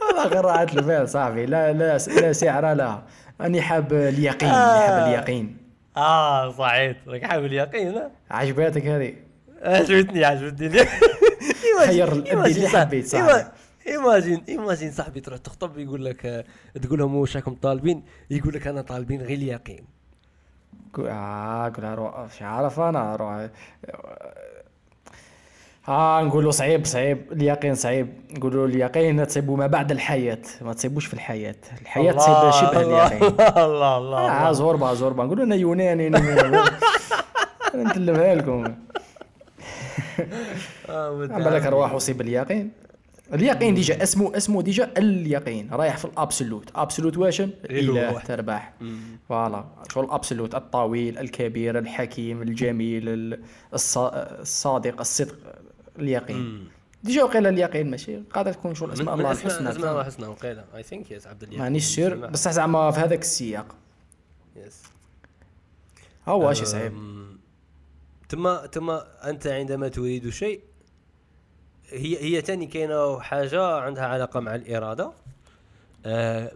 [0.07, 1.45] والله غير راحة البال صاحبي.
[1.45, 3.03] لا لا لا سعر لها
[3.41, 5.57] راني حاب اليقين حاب اليقين.
[5.97, 9.13] آه صعيد راك حاب اليقين ها؟ عجباتك هذه؟
[9.61, 10.85] عجبتني عجبتني.
[11.85, 13.49] خير الأبي اللي حبيت صاحبي.
[13.87, 16.45] imagine imagine صاحبي تروح تخطب يقول لك
[16.81, 19.85] تقول لهم واش راكم طالبين؟ يقول لك أنا طالبين غير اليقين.
[20.99, 21.85] آه قول
[22.41, 23.15] عارف أنا
[25.87, 28.13] آه نقولوا صعيب صعيب اليقين صعيب.
[28.31, 31.55] نقولوا اليقين تصيبوا ما بعد الحياة ما تصيبوش في الحياة.
[31.81, 33.23] الحياة تصيب شبه اليقين.
[33.65, 34.51] الله الله آه الله.
[34.51, 35.23] زوربا زوربا.
[35.23, 36.09] نقولوا أنا يوناني
[37.75, 38.63] نتلمها لكم.
[40.89, 41.65] آه، بالك.
[41.65, 42.84] ارواح أصيب اليقين؟
[43.33, 46.69] اليقين déjà اسمه اسمه déjà اليقين رايح في ال absolute.
[46.75, 48.27] absolute واشن الاله واحد.
[48.27, 48.73] تربح.
[49.29, 49.65] voilà.
[49.93, 53.39] شغل ال absolute الطويل الكبير الحكيم الجميل ال-
[53.75, 53.97] الص-
[54.39, 55.35] الصادق الصدق
[55.99, 56.67] اليقين.
[57.03, 60.25] déjà وقيل اليقين ماشي قادر تكون شغل اسماء من- من الله اسماء أسماء الله الحسنى
[60.25, 60.63] الحسنى وقيل.
[60.75, 61.61] I think yes عبد اليقين.
[61.61, 63.75] مانيش sûr؟ بصح زعما في هذاك السياق.
[64.55, 64.81] yes
[66.27, 66.93] هو شي صعيب؟
[68.29, 68.89] ثم ثم
[69.23, 70.61] أنت عندما تريد شيء
[71.95, 75.11] هي هي ثاني كاينة حاجة عندها علاقة مع الإرادة.
[76.05, 76.51] آه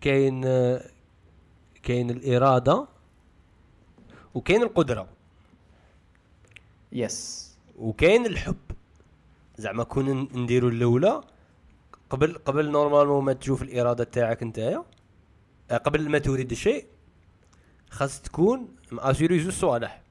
[0.00, 0.42] كاين
[1.82, 2.86] كاين الإرادة
[4.34, 5.08] وكاين القدرة.
[6.92, 8.56] yes وكاين الحب.
[9.58, 11.20] زعما كون نديرو الاولى
[12.10, 14.84] قبل قبل normalement ما تشوف الإرادة تاعك نتايا
[15.70, 16.86] آه، قبل ما تريد الشيء
[17.90, 20.02] خاص تكون مأسوري زوج صوالح.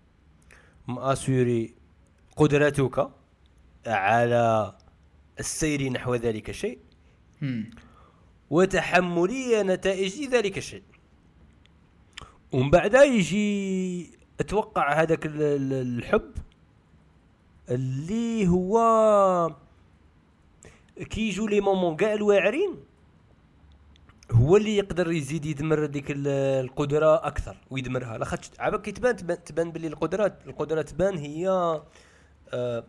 [0.87, 1.73] مأسوري
[2.35, 3.09] قدرتك
[3.87, 4.75] على
[5.39, 6.79] السير نحو ذلك الشيء.
[8.49, 10.83] وتحملي نتائج ذلك الشيء
[12.51, 16.31] ومن بعد يجي أتوقع هذاك ال- ال- الحب
[17.69, 18.75] اللي هو
[21.09, 22.75] كي يجوا لي مومون كاع الواعرين
[24.31, 26.27] هو اللي يقدر يزيد يدمر ديك ال-
[26.65, 28.17] القدرة أكثر ويدمرها.
[28.17, 31.47] لاخاطش عباك كي تبان تبان, تبان باللي القدرات القدرة تبان هي
[32.53, 32.83] آه،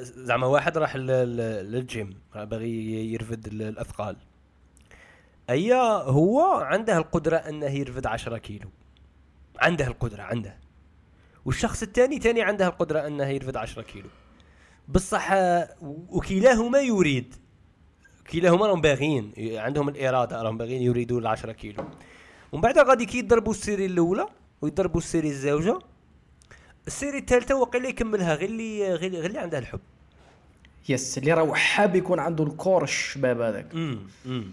[0.00, 4.16] زعما واحد راح لل- لل- للجيم باغي يرفد ال- الأثقال.
[5.50, 5.74] أي
[6.04, 8.68] هو عنده القدرة أنه يرفد 10 كيلو.
[9.58, 10.56] عنده القدرة عنده.
[11.44, 14.08] والشخص الثاني ثاني عنده القدرة أنه يرفد 10 كيلو.
[14.88, 15.30] بصح
[16.10, 17.34] وكلاهما يريد.
[18.32, 21.84] كلاهما راهم باغيين عندهم الإرادة راهم باغيين يريدوا ال 10 كيلو.
[22.52, 24.26] ومن بعد غادي كي يضربوا ال série الأولى
[24.62, 25.78] ويضربوا ال série الزوجة.
[26.86, 29.80] ال série الثالثة وقيلا يكملها غير اللي غير غير اللي عندها الحب.
[30.88, 33.66] yes اللي راه حاب يكون عنده ال corps الشباب هذاك.
[33.74, 34.44] امم امم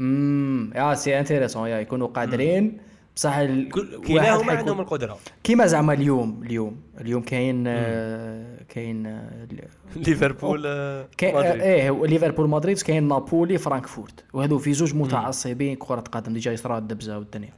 [0.00, 2.78] امم يا c'est intéressant يا يكونوا قادرين.
[3.16, 3.68] بصح ال-
[4.06, 5.18] كلاهما عندهم القدرة.
[5.44, 9.48] كيما زعما اليوم اليوم اليوم كاين آه، كاين آه،
[9.96, 11.08] ليفربول آه،.
[11.22, 14.24] إيه ليفربول مدريد كاين نابولي فرانكفورت.
[14.32, 17.52] وهذو في زوج متعصبين كرة قدم déjà يصرا الدبزة والدنيا.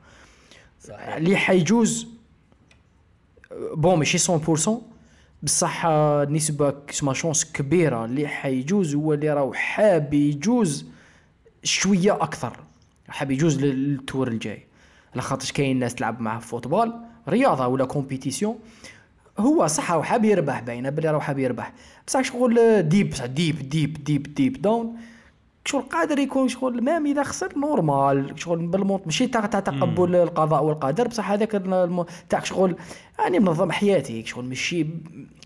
[0.80, 1.16] صحيح.
[1.16, 2.08] اللي حيجوز
[3.74, 4.70] bon ماشي 100%
[5.42, 5.86] بصح
[6.30, 10.86] نسبة كسما chance كبيرة اللي حيجوز هو اللي راهو حاب يجوز
[11.64, 12.56] شوية أكثر.
[13.08, 14.66] حاب يجوز لل- لل tour الجاي.
[15.12, 16.92] على خاطرش كاين ناس تلعب معاه في football
[17.28, 18.58] رياضة ولا compétition.
[19.38, 21.72] هو صح راهو حاب يربح باينة بلي راهو حاب يربح.
[22.06, 24.96] بصح شغل deep deep deep deep deep down.
[25.64, 28.32] شغل قادر يكون شغل même إذا خسر normal.
[28.40, 32.76] شغل بالموت ماشي تاع تاع تقبل القضاء والقدر بصح هذاك الم- تاع شغل
[33.20, 34.26] راني منظم حياتي.
[34.26, 34.86] شغل ماشي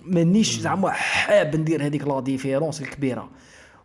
[0.04, 3.28] مانيش زعما حاب ندير هذيك la différence الكبيرة.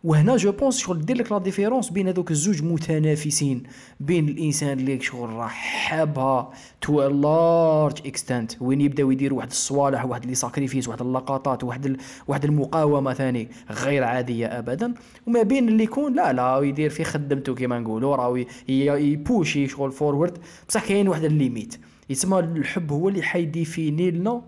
[0.04, 3.62] وهنا je pense شغل دير لك la différence بين هذوك الزوج متنافسين
[4.00, 10.26] بين الإنسان اللي شغل راه حابها to large extent وين يبداو يديروا واحد الصوالح واحد
[10.26, 11.96] les sacrifices واحد اللقطات واحد ال...
[12.28, 14.94] واحد المقاومة ثاني غير عادية ابدا.
[15.26, 20.38] وما بين اللي يكون لا لا يدير في خدمته كما نقولوا راه يبوشي شغل forward
[20.68, 21.80] بصح كاين واحد ال limite
[22.10, 24.42] يسمى الحب هو اللي حيديفيني لنا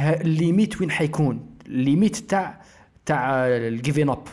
[0.00, 2.60] ال limite وين حيكون ال limite تاع
[3.06, 4.28] تاع ال giving up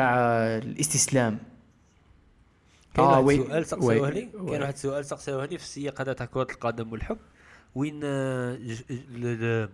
[0.00, 0.16] تاع
[0.58, 1.38] الاستسلام.
[2.94, 4.20] كاين آه، واحد وي- سؤال سقساوه لي.
[4.26, 7.18] كاين واحد السؤال سقساوه لي في السياق هذا تاع كرة القدم والحب.
[7.74, 9.68] وين آه، ج- ل- ل-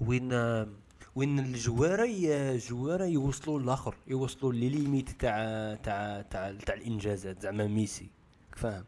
[0.00, 0.66] وين آه،
[1.14, 5.34] وين الجواره ي- الجواره يوصلوا للآخر يوصلوا les limites تاع
[5.82, 8.06] تاع تاع تاع الانجازات زعما ميسي
[8.56, 8.84] فاهم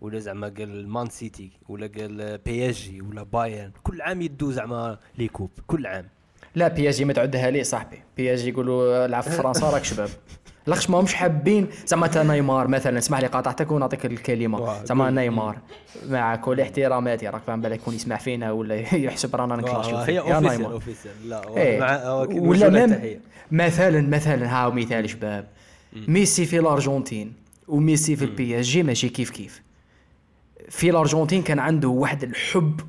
[0.00, 3.72] ولا زعما قال Man City ولا قال PSG ولا بايرن.
[3.82, 6.08] كل عام يدو زعما les coupes كل عام.
[6.58, 10.08] لا PSG ما تعدها لي صاحبي؟ PSG يقولوا العب في فرنسا راك شباب.
[10.66, 11.66] لاخش ما همش حابين.
[11.86, 14.84] زعما نيمار مثلا اسمح لي قاطعتك ونعطيك الكلمة.
[14.84, 15.10] زعما.
[15.10, 15.58] نيمار.
[16.08, 18.74] مع كل احتراماتي راك فاهم بالك يكون يسمع فينا ولا
[19.06, 20.12] يحسب رانا نكلاشيو فيه.
[20.12, 21.80] هي يا officiel لا إيه.
[21.80, 23.20] مع ولا التحية.
[23.50, 25.46] مثلا مثلا هاو مثال شباب.
[26.08, 27.32] ميسي في الأرجنتين
[27.68, 29.62] وميسي في ال PSG ماشي كيف كيف.
[30.68, 32.80] في الأرجنتين كان عنده واحد الحب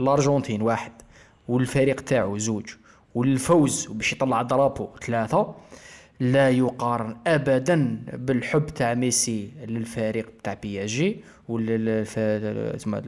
[0.00, 0.92] الارجنتين واحد.
[1.48, 2.66] والفريق تاعو زوج.
[3.14, 5.54] والفوز باش يطلع drapeau ثلاثة
[6.20, 12.04] لا يقارن ابدا بالحب تاع ميسي للفريق تاع PSG ولا
[12.72, 13.02] تسمى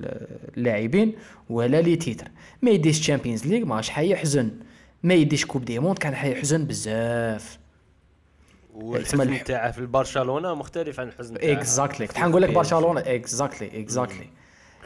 [0.57, 1.13] اللاعبين
[1.51, 2.29] ولا les titres
[2.63, 4.51] ما يديش Champions League ماش حيحزن.
[5.03, 7.59] ما يديش Coupe du Monde كان حيحزن بزاف.
[8.75, 13.01] والحزن تاعه في برشلونه مختلف عن الحزن تاعه exactly كنت حنقول لك برشلونة.
[13.01, 14.27] اكزاكتلي اكزاكتلي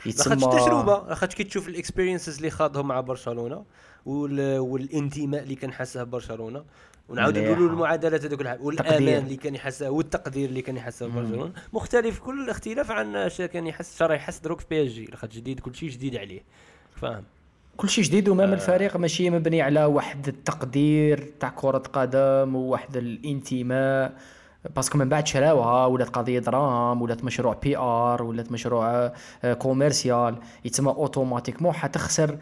[0.06, 3.64] لاخاطش تجربة لاخاطش كي تشوف ال experiences اللي خاضهم مع برشلونة.
[4.06, 6.64] والانتماء اللي كان حاسه برشلونة.
[7.08, 11.52] ونعاود نقولوا المعادلات هذوك الحاجات والأمان اللي كان يحسه والتقدير اللي كان يحسه برشلونة.
[11.72, 15.04] مختلف كل الاختلاف عن اش كان يحس شرا يحس دروك في PSG.
[15.04, 16.42] لاخاطش جديد كل شيء جديد عليه.
[16.96, 17.24] فاهم؟
[17.76, 18.54] كل شيء جديد و même آه.
[18.54, 24.12] الفريق ماشي مبني على واحد التقدير تاع كرة قدم وواحد الانتماء.
[24.76, 29.12] parce que من بعد شراوها ولات قضية دراهم ولات مشروع PR ولات مشروع
[29.58, 32.38] commercial آه، يتسمى automatiquement حتخسر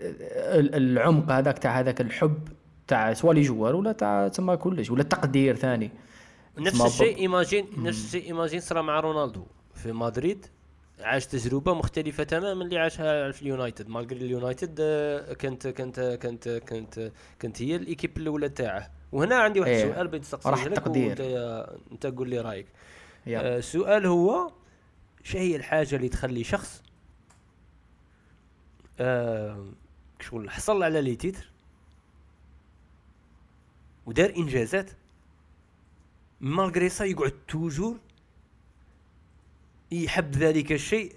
[0.00, 2.48] العمق هذاك تاع هذاك الحب
[2.86, 5.90] تاع soit les joueurs ولا تاع تسمى كلش ولا تقدير ثاني؟
[6.58, 10.46] نفس الشيء imagine نفس الشيء imagine صرا مع رونالدو في مدريد
[11.00, 13.88] عاش تجربة مختلفة تماما اللي عاشها في اليونايتد.
[13.88, 18.90] malgré اليونايتد آه، كانت كانت كانت كانت كانت هي ال équipe الأولى تاعه.
[19.12, 19.92] وهنا عندي واحد إيه.
[19.92, 21.16] سؤال بغيت نسقسيه راح التقدير
[21.92, 22.66] انت قول لي رأيك.
[23.28, 24.50] آه السؤال هو
[25.24, 26.82] شو هي الحاجة اللي تخلي شخص
[29.00, 29.66] آه
[30.22, 31.50] شغل حصل على les titres.
[34.06, 34.90] ودار إنجازات.
[36.40, 37.96] malgré ça يقعد toujours
[39.92, 41.12] يحب ذلك الشيء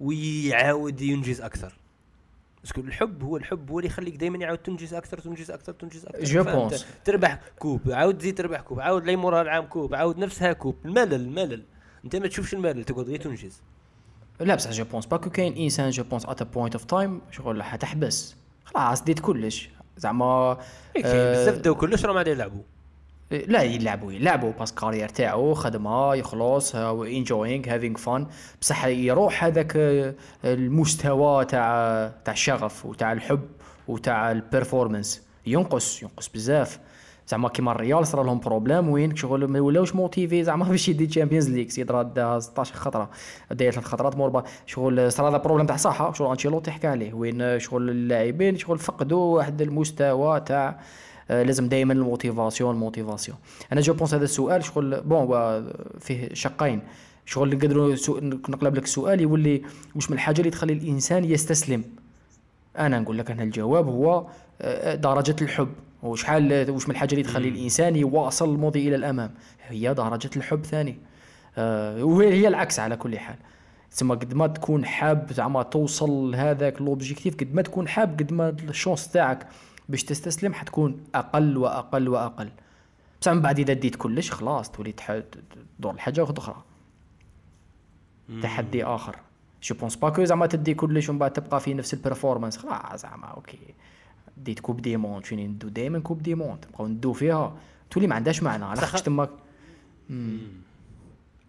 [0.00, 1.76] ويعاود ينجز أكثر.
[2.60, 6.06] parce que الحب هو الحب هو اللي يخليك دائما يعاود تنجز أكثر تنجز أكثر تنجز
[6.06, 6.24] أكثر.
[6.24, 10.52] je pense تربح coupe عاود تزيد تربح coupe عاود لي مورا العام coupe عاود نفسها
[10.52, 10.76] coupe.
[10.84, 11.64] الملل الملل.
[12.04, 13.62] أنت ما تشوفش الملل تقعد غير تنجز.
[14.40, 17.62] لا بصح je pense parce que كاين إنسان je pense at point of time شغل
[17.62, 18.34] حتحبس
[18.64, 19.68] خلاص ديت كلش.
[19.96, 20.58] زعما
[20.96, 22.62] إيه، بزاف داو كلش راهم يلعبوا.
[23.30, 28.26] لا يلعبوا يلعبوا parce que carrière تاعو خدمة يخلص enjoying having fun
[28.60, 29.72] بصح يروح هذاك
[30.44, 33.48] المستوى تاع تاع الشغف وتاع الحب
[33.88, 36.78] وتاع ال performance ينقص ينقص بزاف.
[37.30, 41.50] زعما كيما الريال صرا لهم problème وين شغل ما ولاوش motivés زعما باش يدي Champions
[41.50, 43.10] League سيد راه 16 خطرة.
[43.50, 47.14] داير ثلاث خطرات مور شغل صرا هذا problème تاع صحة شغل أنشيلوتي حكى عليه.
[47.14, 50.80] وين شغل اللاعبين شغل فقدوا واحد المستوى تاع
[51.30, 53.38] آه، لازم دائما ال motivation ال motivation.
[53.72, 55.64] أنا je pense هذا السؤال شغل bon
[56.00, 56.80] فيه شقين.
[57.26, 57.96] شغل نقدروا
[58.48, 59.62] نقلب لك السؤال يولي
[59.94, 61.84] واش من الحاجة اللي تخلي الإنسان يستسلم؟
[62.78, 64.26] أنا نقول لك أنا الجواب هو
[64.60, 65.68] آه، درجة الحب.
[66.02, 69.34] وشحال واش من الحاجة اللي تخلي الإنسان يواصل المضي إلى الأمام؟
[69.68, 70.98] هي درجة الحب ثاني.
[71.58, 73.36] آه وهي العكس على كل حال.
[73.90, 78.48] تسمى قد ما تكون حاب زعما توصل لهذاك l'objectif قد ما تكون حاب قد ما
[78.48, 79.46] ال chance تاعك
[79.88, 82.48] باش تستسلم حتكون أقل وأقل وأقل.
[83.20, 86.62] بصح من بعد إذا ديت كلش خلاص تولي تدور واحدة أخرى.
[88.42, 89.16] تحدي آخر.
[89.62, 93.00] je pense pas que زعما تدي كلش ومن بعد تبقى في نفس ال performance خلاص
[93.02, 93.74] زعما okay.
[94.44, 97.56] ديت Coupe du Monde شنو ندو دائما Coupe du Monde نبقاو ندو فيها
[97.90, 99.30] تولي ما عندهاش معنى على خاطر تماك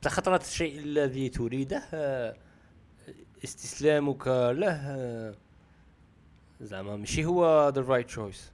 [0.01, 1.83] بصح خطرات الشيء الذي تريده
[3.43, 5.35] استسلامك له
[6.61, 8.51] زعما ماشي هو the right choice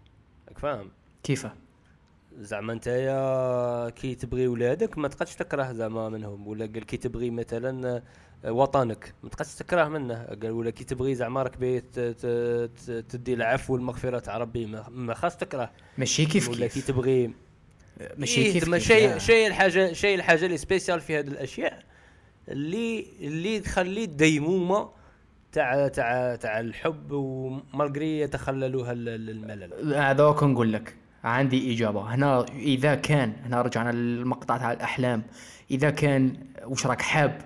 [0.47, 0.89] راك فاهم؟
[1.23, 1.47] كيف؟
[2.39, 7.95] زعما نتايا كي تبغي ولادك ما تقدش تكره زعما منهم ولا قال كي تبغي مثلا
[7.95, 8.03] آه،
[8.45, 9.13] وطنك.
[9.23, 11.55] ما تقدش تكره منه؟ قال ولا كي تبغي زعما راك
[13.09, 15.71] تدي العفو والمغفرة تاع ربي ما خاص تكره.
[15.97, 17.31] ماشي كيف ولا كي تبغي.
[18.17, 21.83] ماشي إيه كيف شيء شيء الحاجة شيء الحاجة اللي spécial في هذه الأشياء
[22.47, 24.89] اللي اللي تخلي الديمومة
[25.51, 30.95] تاع تاع تاع الحب و malgré يتخللوها الملل هذاك نقول لك.
[31.23, 32.01] عندي إجابة.
[32.01, 35.23] هنا إذا كان هنا رجعنا للمقطع تاع الأحلام.
[35.71, 37.41] إذا كان وش راك حاب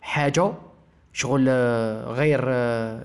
[0.00, 0.52] حاجة
[1.12, 3.04] شغل آه، غير آه،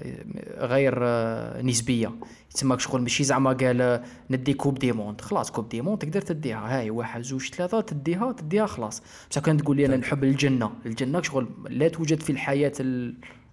[0.58, 2.12] غير آه، نسبية.
[2.54, 6.80] تسمى شغل ماشي زعما قال ندي coupe du monde خلاص coupe du monde تقدر تديها.
[6.80, 9.02] هاي واحد زوج ثلاثة تديها تديها خلاص.
[9.32, 10.72] بصح كان تقول لي أنا نحب الجنة.
[10.86, 12.74] الجنة شغل لا توجد في الحياة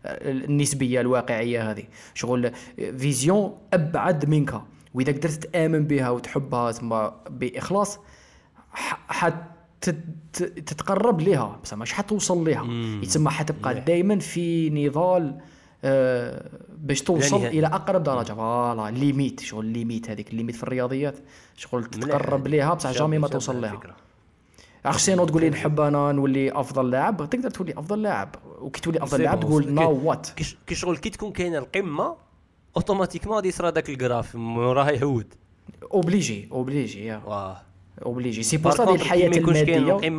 [0.07, 1.85] النسبية الواقعية هذه.
[2.15, 4.63] شغل vision أبعد منك.
[4.95, 6.95] وإذا قدرت تآمن بها وتحبها ثم
[7.31, 7.99] بإخلاص
[9.09, 9.52] حت
[10.67, 12.65] تتقرب لها بس مش حتوصل لها
[13.03, 15.39] يتسمى حتبقى دائما في نضال
[15.85, 18.33] آه باش توصل يعني إلى أقرب درجة.
[18.33, 21.19] voilà limite شغل limite هذيك ال limite في الرياضيات.
[21.57, 23.81] شغل تتقرب ليها بصح jamais ما توصل لها
[24.87, 27.31] اخ sinon تقول لي نحب أنا نولي أفضل لاعب.
[27.31, 28.35] تقدر تولي أفضل لاعب.
[28.61, 29.41] وكي تولي أفضل لاعب.
[29.41, 30.29] تقول now what.
[30.67, 32.17] كي- شغل كي تكون كاينة القمة
[32.77, 35.35] automatiquement غادي يصرى داك ال graphe راه يهود
[35.93, 37.23] obligé obligé yeah.
[37.27, 37.63] واه.
[38.05, 40.11] obligé c'est pour ça الحياة الماديه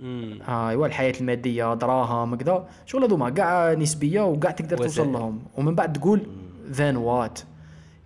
[0.00, 0.38] مم.
[0.48, 5.12] آه ايوا الحياة الماديه دراهم كذا شغل هذوما كاع نسبيه وكاع تقدر توصل.
[5.12, 6.26] لهم ومن بعد تقول
[6.70, 7.40] then what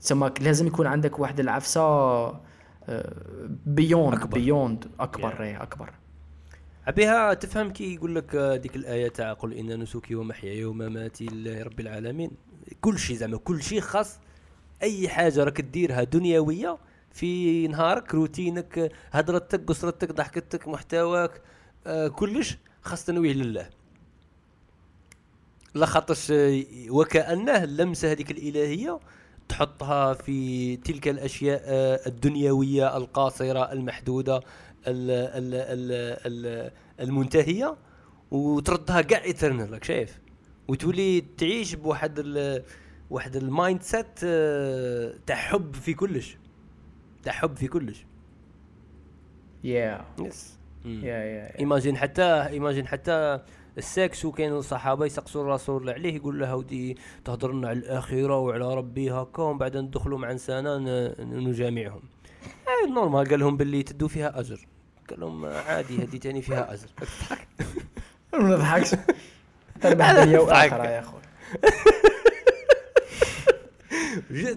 [0.01, 2.27] تسمى لازم يكون عندك واحد العفسه
[3.67, 4.39] beyond أكبر.
[4.39, 5.63] beyond اكبر Yeah.
[5.63, 5.91] اكبر
[6.87, 11.63] عبيها تفهم كي يقول لك آه، ديك الايه تاع قل ان نسكي ومحياي ومماتي لله
[11.63, 12.31] رب العالمين
[12.81, 14.19] كل شيء زعما كل شيء خاص
[14.83, 16.79] اي حاجة راك ديرها دنيويه
[17.17, 21.43] في نهارك روتينك هضرتك قصرتك ضحكتك محتواك
[21.87, 23.71] آه، كلش خاص تنويه لله.
[25.75, 29.01] لا خاطرش آه، وكأنه اللمسة هذيك الإلهية
[29.49, 35.93] تحطها في تلك الأشياء آه، الدنيوية القاصرة المحدودة ال ال ال
[36.27, 37.77] ال المنتهية
[38.31, 40.19] وتردها كاع eternal راك شايف؟
[40.69, 42.19] وتولي تعيش بواحد
[43.11, 44.19] واحد ال mindset
[45.27, 46.37] تاع حب في كلش.
[47.27, 48.07] تاع حب في كلش.
[49.65, 53.41] yeah yes yeah yeah imagine حتى imagine حتى
[53.79, 58.75] ال sex وكانوا الصحابه يسقسوا الرسول عليه يقول له ودي تهضر لنا على الاخره وعلى
[58.75, 62.01] ربي هكا ومن بعد ندخلوا مع انسانه ن- نجامعهم.
[62.69, 64.61] اي normal قال لهم باللي تدوا فيها أجر.
[65.11, 66.89] قال لهم عادي هذه تاني فيها أجر.
[68.41, 68.91] ما نضحكش
[69.83, 70.73] تربح دنيا ضحك.
[70.73, 71.21] واخره يا أخوي.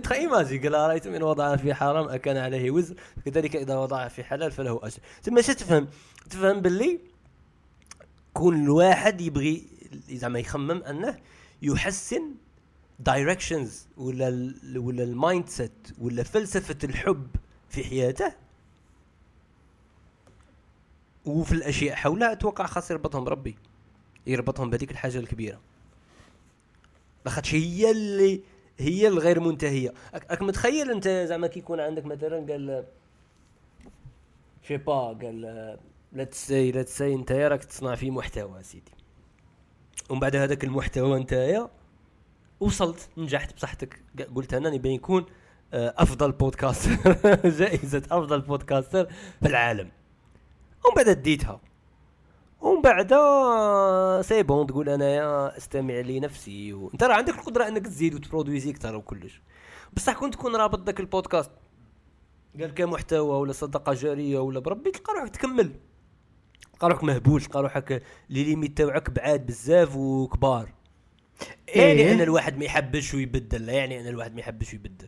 [0.03, 2.95] تخيل ايماجي قال رايتم إن وضع في حرام أكان عليه وزر؟
[3.26, 5.41] كذلك إذا وضع في حلال فله أجر.
[5.41, 5.88] شو تفهم؟
[6.30, 6.99] تفهم باللي
[8.34, 9.68] كل واحد يبغي
[10.10, 11.20] زعما يخمم أنه
[11.62, 12.36] يحسن
[13.00, 17.28] directions ولا ال ولا ال mindset ولا فلسفة الحب
[17.70, 18.34] في حياته
[21.26, 23.55] وفي الأشياء حولها أتوقع خاص يربطهم بربي
[24.28, 25.60] يربطهم بهذيك الحاجة الكبيرة.
[27.26, 28.41] لاخاطش هي اللي
[28.80, 29.94] هي الغير منتهية.
[30.14, 32.86] راك متخيل أنت زعما كي يكون عندك مثلا قال
[34.64, 35.42] شي با قال
[36.14, 38.92] لا تسي لا تسي أنت راك تصنع فيه محتوى سيدي
[40.10, 41.68] ومن بعد هذاك المحتوى انت
[42.60, 44.04] وصلت نجحت بصحتك.
[44.36, 45.26] قلت أنا نبي نكون
[45.74, 46.98] آه، أفضل podcaster
[47.60, 49.06] جائزة أفضل podcaster
[49.42, 49.92] في العالم.
[50.86, 51.62] ومن بعد ديتها
[52.62, 58.16] ومن بعد آه، c'est bon تقول انايا أستمع لنفسي وانت راه عندك القدرة أنك تزيد
[58.16, 59.41] وتبرودويزي أكثر وكلش.
[59.93, 61.51] بصح كنت تكون رابط ذاك البودكاست
[62.60, 65.72] قال كمحتوى ولا صدقة جارية ولا بربي تلقى روحك تكمل.
[66.74, 70.70] تلقى روحك مهبول تلقى روحك les limites تاوعك بعاد بزاف وكبار.
[71.68, 75.07] يعني أن إيه الواحد ما يحبش ويبدل لا يعني أن الواحد ما يحبش ويبدل.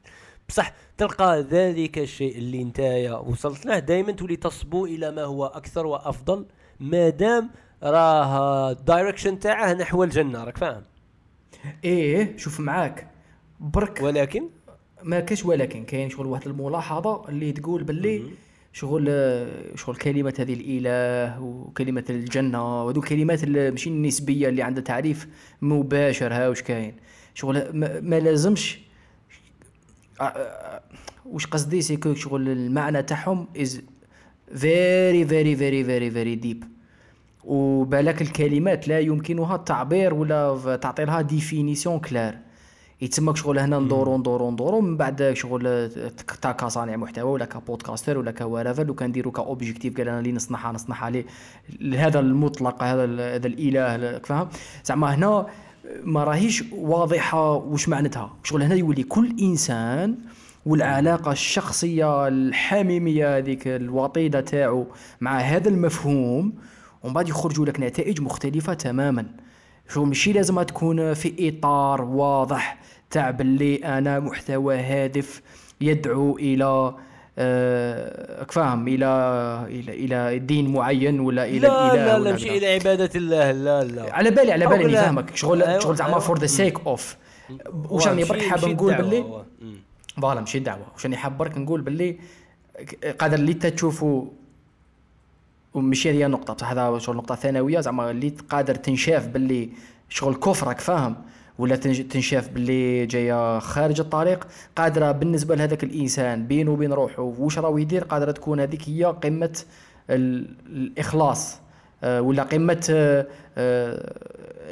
[0.50, 5.86] بصح تلقى ذلك الشيء اللي نتايا وصلت له دائما تولي تصبو إلى ما هو أكثر
[5.86, 6.46] وأفضل.
[6.82, 7.50] ما دام
[7.84, 10.84] راه ال direction تاعه نحو الجنة راك فاهم؟
[11.84, 13.08] إيه شوف معاك.
[13.60, 14.02] برك.
[14.02, 14.50] ولكن؟
[15.04, 18.24] ما كاش ولكن كاين شغل واحد الملاحظة اللي تقول باللي
[18.74, 19.06] شغل
[19.76, 25.28] شغل كلمة هذه الإله وكلمة الجنة وهذو اللي ماشي النسبية اللي عندها تعريف
[25.62, 26.96] مباشر ها واش كاين؟
[27.34, 28.80] شغل ما, ما لازمش.
[31.26, 33.82] واش قصدي؟ سي كو شغل المعنى تاعهم از
[34.56, 36.64] فيري فيري فيري فيري فيري ديب
[37.44, 42.36] وبالك الكلمات لا يمكنها التعبير ولا تعطي لها ديفينيسيون كلار
[43.02, 45.92] يتسمى شغل هنا ندورو ندورو ندورو من بعد شغل
[46.42, 51.24] تا كصانع محتوى ولا كبودكاستر ولا كوارافل لو كنديرو كاوبجيكتيف قال أنا اللي نصنعها نصنعها
[51.80, 54.48] لهذا المطلق هذا هذا الإله فاهم؟
[54.86, 55.48] زعما هنا
[56.04, 58.34] ما راهيش واضحة واش معناتها.
[58.44, 60.16] شغل هنا يولي كل إنسان
[60.66, 64.88] والعلاقة الشخصية الحميمية هذيك الوطيدة تاعو
[65.22, 66.54] مع هذا المفهوم
[67.04, 69.26] ومن بعد يخرجوا لك نتائج مختلفة تماما.
[69.90, 72.78] شو ماشي لازم تكون في إطار واضح
[73.10, 75.42] تاع باللي أنا محتوى هادف
[75.82, 76.96] يدعو إلى
[77.38, 79.06] آه فاهم إلى
[79.68, 82.46] إلى إلى دين معين ولا إلى لا لا لا مش.
[82.46, 84.14] إلى عبادة الله لا لا.
[84.14, 84.94] على بالي على بالي اني.
[84.94, 85.36] فاهمك.
[85.36, 86.20] شغل شغل زعما.
[86.20, 87.18] for the sake of
[87.90, 89.26] واش راني برك حاب نقول باللي؟
[90.22, 90.86] voilà ماشي دعوة.
[90.94, 92.18] واش راني حاب برك نقول باللي
[93.20, 94.26] قادر اللي انت تشوفوا
[95.74, 99.70] وماشي هي النقطة بصح هذا شغل نقطة ثانوية زعما اللي قادر تنشاف باللي
[100.10, 101.16] شغل كفرك فاهم
[101.60, 104.48] ولا تنشاف باللي جاية خارج الطريق.
[104.76, 109.60] قادرة بالنسبة لهذاك الإنسان بينه وبين روحه واش راهو يدير؟ قادرة تكون هذيك هي قمة
[110.10, 111.58] ال- الإخلاص.
[112.04, 114.14] آه، ولا قمة آه، آه،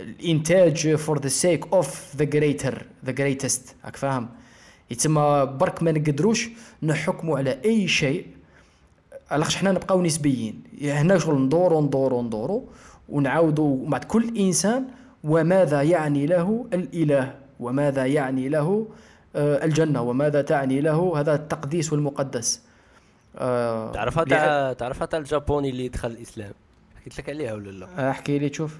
[0.01, 1.87] الإنتاج for the sake of
[2.19, 2.73] the greater
[3.07, 3.61] the greatest.
[3.85, 4.29] راك فاهم؟
[4.91, 6.49] يتسمى برك ما نقدروش
[6.83, 8.27] نحكموا على أي شيء.
[9.31, 10.63] علاش حنا نبقاو نسبيين.
[10.81, 12.67] هنا شغل ندورو ندورو ندورو
[13.09, 14.85] ونعاودوا بعد كل إنسان
[15.23, 18.87] وماذا يعني له الإله وماذا يعني له
[19.35, 22.61] آه، الجنة وماذا تعني له هذا التقديس والمقدس.
[23.37, 26.51] آه، تعرفها تاع تعرفها تاع الجابوني اللي دخل الإسلام؟
[26.95, 28.79] حكيت لك عليها ولا لا؟ احكي لي تشوف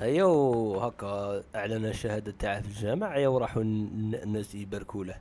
[0.00, 5.16] ايوا هكا أعلن الشهادة تاعه في الجامع ايوا وراحوا الناس يباركوا له.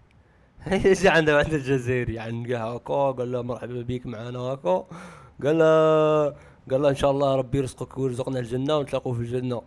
[1.01, 4.85] جا عنده واحد الجزائري؟ يعني هكا قال له مرحبا بك معنا هكا.
[5.43, 6.25] قال له
[6.71, 9.61] قال له إن شاء الله ربي يرزقك ويرزقنا الجنة ونتلاقوا في الجنة.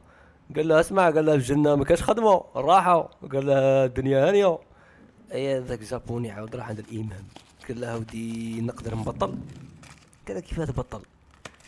[0.56, 4.58] قال له اسمع قال له في الجنة ما كاش خدمة راحه قال له الدنيا هانية.
[5.32, 7.24] اي ذاك جابوني عاود راح عند الإمام.
[7.68, 9.38] قال له ودي نقدر نبطل؟
[10.28, 11.00] قال له كيف تبطل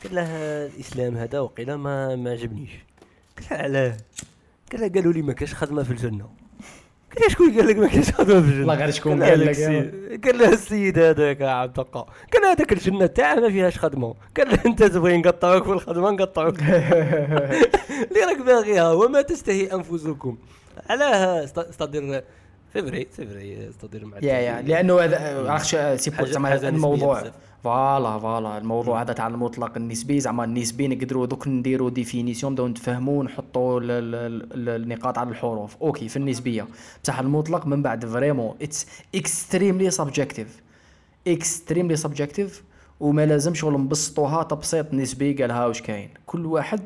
[0.05, 0.27] قال له
[0.67, 2.90] الإسلام هذا وقيلا ما ما عجبنيش.
[3.51, 3.97] قال له علاه.
[4.73, 6.29] قال له قالوا لي ما كاش خدمة في الجنة.
[7.19, 9.57] قال شكون قال لك ما كاينش خدمة في الجنة؟ والله غير شكون قال لك
[10.25, 14.15] قال له السيد هذاك عبد الله قال له هذاك الجنة تاعه ما فيهاش خدمة.
[14.37, 16.61] قال له أنت تبغي نقطعوك في الخدمة نقطعوك.
[18.09, 20.39] اللي راك باغيها وما تستهي أنفسكم.
[20.91, 22.23] علاه c'est-à-dire
[22.73, 26.11] c'est vrai c'est vrai c'est-à-dire مع yeah yeah لأنه هذا c'est
[26.69, 27.33] الموضوع.
[27.65, 28.59] voilà voilà.
[28.59, 35.19] الموضوع هذا تاع المطلق النسبي زعما النسبي نقدروا دوك نديروا définition نبداو نتفهموا ونحطوا النقاط
[35.19, 35.77] على الحروف.
[35.83, 36.67] OK في النسبية.
[37.05, 40.63] بصح المطلق من بعد vraiment it's extremely subjective
[41.29, 42.65] extremely subjective
[43.01, 46.11] وما لازم شغل نبسطوها تبسيط نسبي قالها واش كاين.
[46.27, 46.81] كل واحد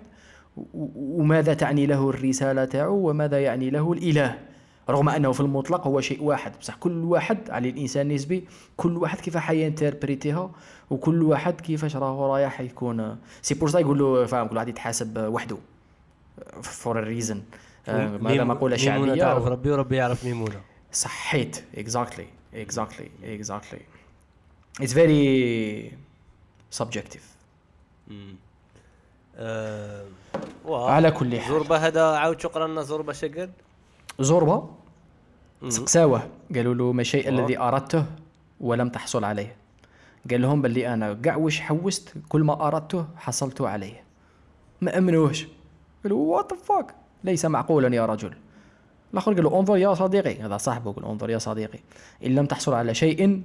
[0.94, 4.38] وماذا تعني له الرسالة تاعو وماذا يعني له الإله.
[4.90, 6.52] رغم أنه في المطلق هو شيء واحد.
[6.60, 8.44] بصح كل واحد على الإنسان النسبي
[8.76, 10.50] كل واحد كيف حينتربريتيها
[10.90, 13.18] وكل واحد كيفاش راهو رايح يكون.
[13.42, 15.56] c'est pour ça يقول له فاهم كل واحد يتحاسب وحده.
[16.62, 17.42] for reason
[17.88, 20.60] ماذا مقوله شعبيه ميمونة تعرف ربي وربي يعرف ميمونة.
[20.92, 21.64] صحيت.
[21.74, 23.80] exactly exactly exactly
[24.80, 25.92] it's very
[26.70, 27.34] subjective
[30.66, 31.52] على كل حال.
[31.52, 33.50] زوربا هذا عاود شكرا لنا زوربا شغل
[34.20, 34.70] زوربا.
[35.68, 36.28] سقساوه.
[36.54, 38.04] قالوا له ما الشيء الذي أردته
[38.60, 39.56] ولم تحصل عليه.
[40.30, 44.02] قال لهم بلي أنا قاع وش حوست كل ما أردته حصلت عليه.
[44.80, 45.46] ما أمنوش.
[46.04, 46.94] قالوا وات فاك
[47.24, 48.34] ليس معقولا يا رجل.
[49.12, 50.42] الآخر قال له انظر يا صديقي.
[50.42, 51.78] هذا صاحبه يقول انظر يا صديقي.
[52.26, 53.42] إن لم تحصل على شيء.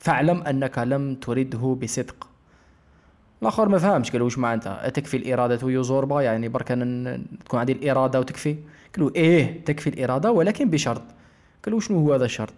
[0.00, 2.28] فاعلم أنك لم ترده بصدق.
[3.42, 6.68] الآخر ما فهمش قال واش معناتها؟ تكفي الإرادة يزوربا يعني برك
[7.44, 8.56] تكون عندي الإرادة وتكفي.
[8.96, 11.02] قالوا إيه تكفي الإرادة ولكن بشرط.
[11.64, 12.52] قالوا شنو هو هذا الشرط؟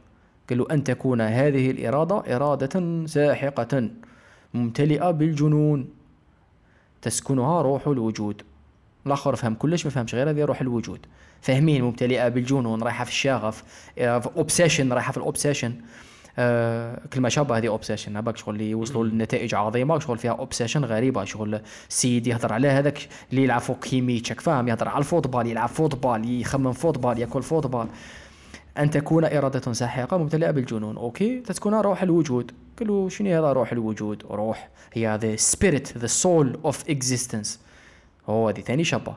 [0.50, 3.88] قالوا أن تكون هذه الإرادة إرادة ساحقة
[4.54, 5.88] ممتلئة بالجنون.
[7.02, 8.42] تسكنها روح الوجود.
[9.06, 11.06] الآخر فهم كلش ما فهمش غير هذه روح الوجود.
[11.40, 13.64] فاهمين ممتلئة بالجنون رايحة في الشغف
[14.36, 15.74] obsession رايحة في ال obsession
[16.38, 21.24] آه كلمه شابه هذه obsession هباك شغل اللي يوصلوا لنتائج عظيمة شغل فيها obsession غريبة
[21.24, 25.68] شغل السيد يهضر على هذاك اللي يلعب فوق كيميتشك فاهم؟ يهضر على ال football يلعب
[25.68, 27.86] football يخمم football ياكل football.
[28.78, 32.52] أن تكون إرادة ساحقة ممتلئة بالجنون OK؟ تكون روح الوجود.
[32.78, 37.60] قالوا شنو هذا روح الوجود؟ روح هي the spirit the soul of existence
[38.28, 39.16] هو هذه ثاني شابة.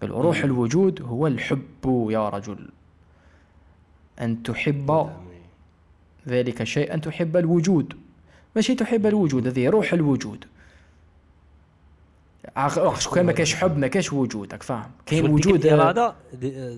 [0.00, 2.68] قالوا روح الوجود هو الحب يا رجل.
[4.20, 5.10] أن تحب
[6.28, 7.92] ذلك الشيء أن تحب الوجود.
[8.56, 10.44] ماشي تحب الوجود هذه روح الوجود.
[12.98, 14.90] شو كان ما كاش حب ما كاش وجود راك فاهم.
[15.06, 16.14] كاين وجود الاراده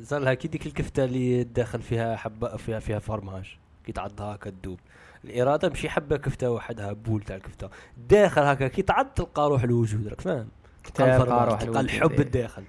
[0.04, 4.50] صار لها كي ديك الكفته اللي داخل فيها حبة فيها فيها فرماج كي تعضها هكا
[4.50, 4.78] تدوب
[5.24, 7.68] الإرادة ماشي حبة كفته وحدها بول تاع الكفته.
[8.08, 10.48] داخل هكا كي تعض تلقى روح الوجود راك فاهم.
[10.94, 12.62] تلقى روح تلقى الحب الداخل.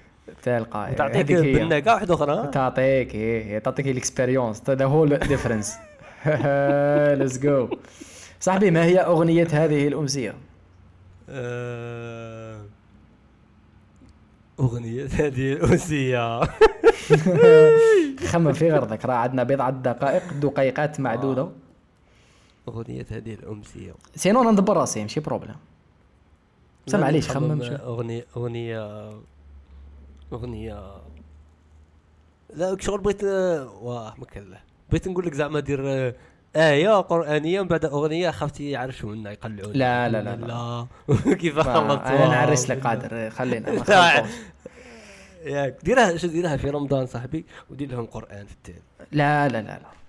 [0.44, 2.48] تلقى تعطيك بنه كاع واحدة أخرى.
[2.48, 5.76] تعطيك هي تعطيك ال expérience the whole difference
[6.26, 7.70] let's go
[8.40, 10.36] صاحبي ما هي أغنية هذه الأمسية؟
[11.30, 12.62] آه،
[14.60, 16.40] أغنية هذه الأمسية.
[18.32, 21.42] خمم في غرضك راه عندنا بضعة دقائق دقيقات معدودة.
[21.42, 21.52] آه.
[22.68, 23.94] أغنية هذه الأمسية.
[24.16, 25.56] سينو ندبر راسي ماشي بروبليم
[26.88, 29.10] سمع ليش خمم أغنية أغنية
[30.34, 30.92] أغنية.
[32.56, 36.14] لا شغل بغيت واه ما كان له بغيت نقول لك زعما دير آه،
[36.56, 40.88] آية قرآنية من بعد أغنية خفتي يعرفوا منا يقلعون لا لا لا لا,
[41.42, 43.70] كيف خلطت أنا نعرس لك قادر خلينا
[45.46, 48.80] ياك ديرها شو ديرها في رمضان صاحبي ودير لهم قرآن في التالي
[49.12, 50.00] لا لا لا لا.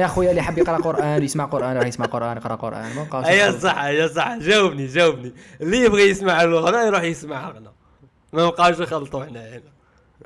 [0.00, 2.96] يا خويا اللي حاب يقرأ قرآن يسمع قرآن راح يسمع قرآن يقرأ قرآن.
[2.96, 4.36] ما بقاش اي صح يا صح.
[4.38, 5.32] جاوبني جاوبني.
[5.60, 7.68] اللي يبغي يسمع الغنى يروح يسمع غنى
[8.32, 9.62] ما بقاش يخلطوا هنا هنا.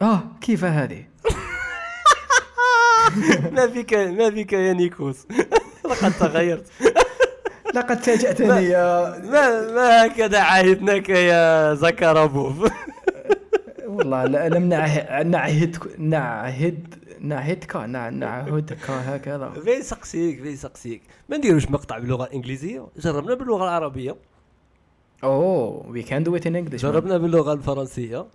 [0.03, 1.05] آه كيف هذه؟
[3.57, 5.27] ما فيك ما فيك يا نيكوس.
[5.91, 6.67] لقد تغيرت.
[7.75, 12.73] لقد فاجأتني يا ما ما هكذا عاهدناك يا زكربوف
[13.87, 19.51] والله لم نعه- نعهد نعهد نعهدك نع- نعهدك هكذا.
[19.65, 24.17] فين سقسيك فين سقسيك ما نديروش مقطع باللغة الإنجليزية؟ جربنا باللغة العربية.
[25.25, 28.27] oh we can do it in English جربنا باللغة الفرنسية.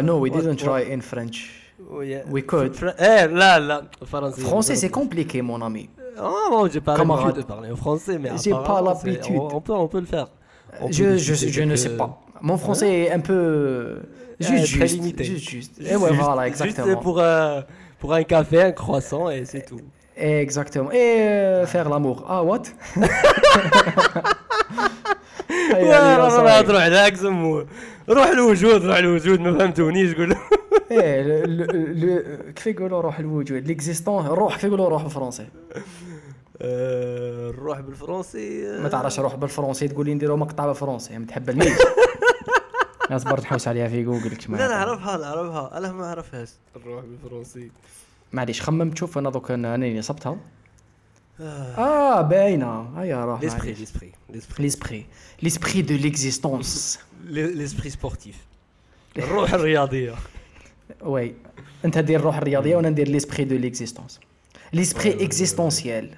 [0.00, 1.36] no we try in French.
[1.36, 2.74] ويا- Oh, We could.
[2.98, 4.40] Eh, là, là, français.
[4.40, 5.88] Français, c'est compliqué, mon ami.
[6.20, 9.36] Oh, non, j'ai pas l'habitude de parler en français, mais j'ai pas l'habitude.
[9.36, 10.28] On, peut, on peut le faire.
[10.78, 11.64] Peut je, je, je que...
[11.64, 12.20] ne sais pas.
[12.40, 13.00] Mon français ouais.
[13.04, 14.00] est un peu
[14.40, 15.24] eh, juste, eh, juste, limité.
[15.24, 15.80] Juste, juste.
[15.80, 16.86] Et ouais, juste, voilà, exactement.
[16.86, 17.60] Juste pour, euh,
[17.98, 19.80] pour un café, un croissant et c'est tout.
[20.16, 20.90] Exactement.
[20.92, 22.24] Et euh, faire l'amour.
[22.28, 22.62] Ah, what?
[25.50, 26.42] لا لا.
[26.44, 27.66] لا تروح ذاك سموه
[28.08, 30.36] روح الوجود روح الوجود ما فهمتونيش قول
[30.90, 35.46] إيه كيف يقولوا روح الوجود؟ ليكزيستون روح كيف يقولوا روح بالفرنسي؟
[36.62, 41.72] آه، نروح بالفرنسي آه، ما تعرفش روح بالفرنسي؟ تقول لي نديروا مقطع بالفرنسي متحبلنيش
[43.10, 46.50] اصبر تحوس عليها في جوجل كما لا نعرفها نعرفها أنا ما نعرفهاش
[46.86, 47.70] نروح بالفرنسي.
[48.32, 50.36] معليش خمم تشوف أنا دوك أنا صبتها
[51.40, 53.78] آه باينه هيا روح l'esprit معليش.
[53.80, 55.06] l'esprit l'esprit l'esprit
[55.42, 58.36] l'esprit de l'existence l'esprit sportif
[59.18, 60.14] الروح الرياضيه
[61.02, 61.34] oui
[61.84, 64.20] انت دير الروح الرياضيه وأنا ندير ليسبري دو ليكزيستونس
[64.72, 66.10] ليسبري اكزيستونسيال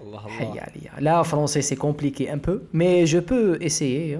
[0.00, 4.16] الله حي الله عليا لا فرونسي سي كومبليكي ان بو مي جو بو اسيي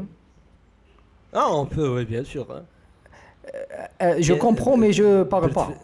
[1.35, 2.63] آه اون بو وي بيان سور
[4.03, 5.75] جو Bien- كومبرون مي جو بارل Peut- با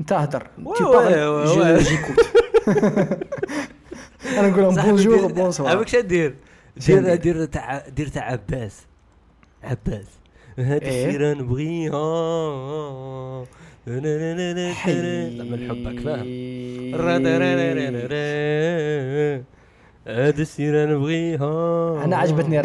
[0.00, 1.84] انت هدر Ouais, tu ouais, parles ouais, je ouais.
[1.88, 2.26] j'écoute.
[4.38, 6.34] أنا نقول لهم بونجور بونسوار عباك شا دير.
[6.86, 7.44] دير؟ دير.
[7.44, 8.86] تاع دير تاع عباس.
[9.64, 10.06] عباس.
[10.58, 11.92] هادي إيه؟ السيرة نبغيها.
[15.38, 16.26] تعمل حبك فاهم؟
[20.06, 22.04] هادي السيرة نبغيها.
[22.04, 22.60] أنا عجبتني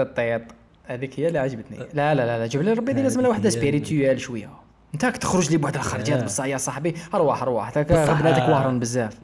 [0.00, 0.42] الطيط
[0.84, 1.78] هذيك هي اللي عجبتني.
[1.78, 2.46] لا لا لا لا.
[2.46, 4.67] جيب لي ربي لازم لها واحدة سبيريتوال شوية.
[4.94, 6.24] انت راك تخرج لي بواحد الخرجات آه.
[6.24, 7.90] بصح يا صاحبي ارواح ارواح بنادك
[8.40, 8.50] آه.
[8.50, 9.18] واهرن بزاف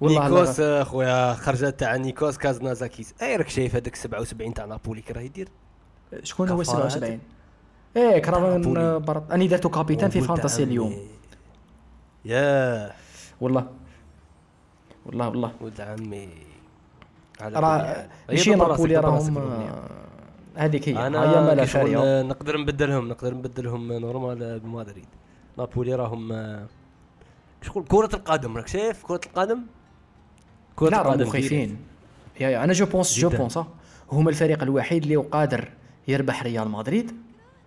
[0.00, 0.60] والله نيكوس.
[0.60, 5.48] اخويا خرجت تاع نيكوس كازنازاكيس أي راك شايف هذاك 77 تاع نابولي كي راه يدير
[6.22, 6.90] شكون هو كفارات.
[6.92, 7.20] 77
[7.96, 8.98] إيه كرافان.
[8.98, 10.62] برط أني درتو كابيتان في فانتاسي.
[10.62, 10.96] اليوم
[12.24, 12.92] ياه
[13.40, 13.66] والله
[15.06, 16.28] والله والله ولد عمي
[17.42, 18.06] راه.
[18.28, 19.38] ماشي نابولي راهم.
[19.38, 20.01] آه،
[20.56, 20.98] هذيك هي.
[20.98, 25.06] هي أنا شغل فاريه نقدر نبدلهم نقدر نبدلهم نورمال بمدريد
[25.58, 26.66] نابولي راهم آه،
[27.62, 28.56] شغل كرة القدم.
[28.56, 29.60] راك شايف كرة القدم؟
[30.76, 31.76] كرة لا القدم مخيفين.
[32.40, 33.28] يا يا أنا je pense je.
[33.28, 33.66] pense آه.
[34.12, 35.68] هما الفريق الوحيد اللي قادر
[36.08, 37.12] يربح ريال مدريد.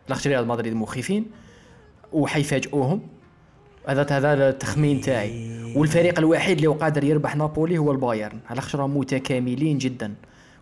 [0.09, 1.25] لاخاطش ريال مدريد مخيفين
[2.13, 3.01] وحيفاجئوهم.
[3.87, 5.73] هذا هذا التخمين تاعي.
[5.75, 8.39] والفريق الوحيد اللي قادر يربح نابولي هو البايرن.
[8.49, 10.13] على خاطر متكاملين جدا.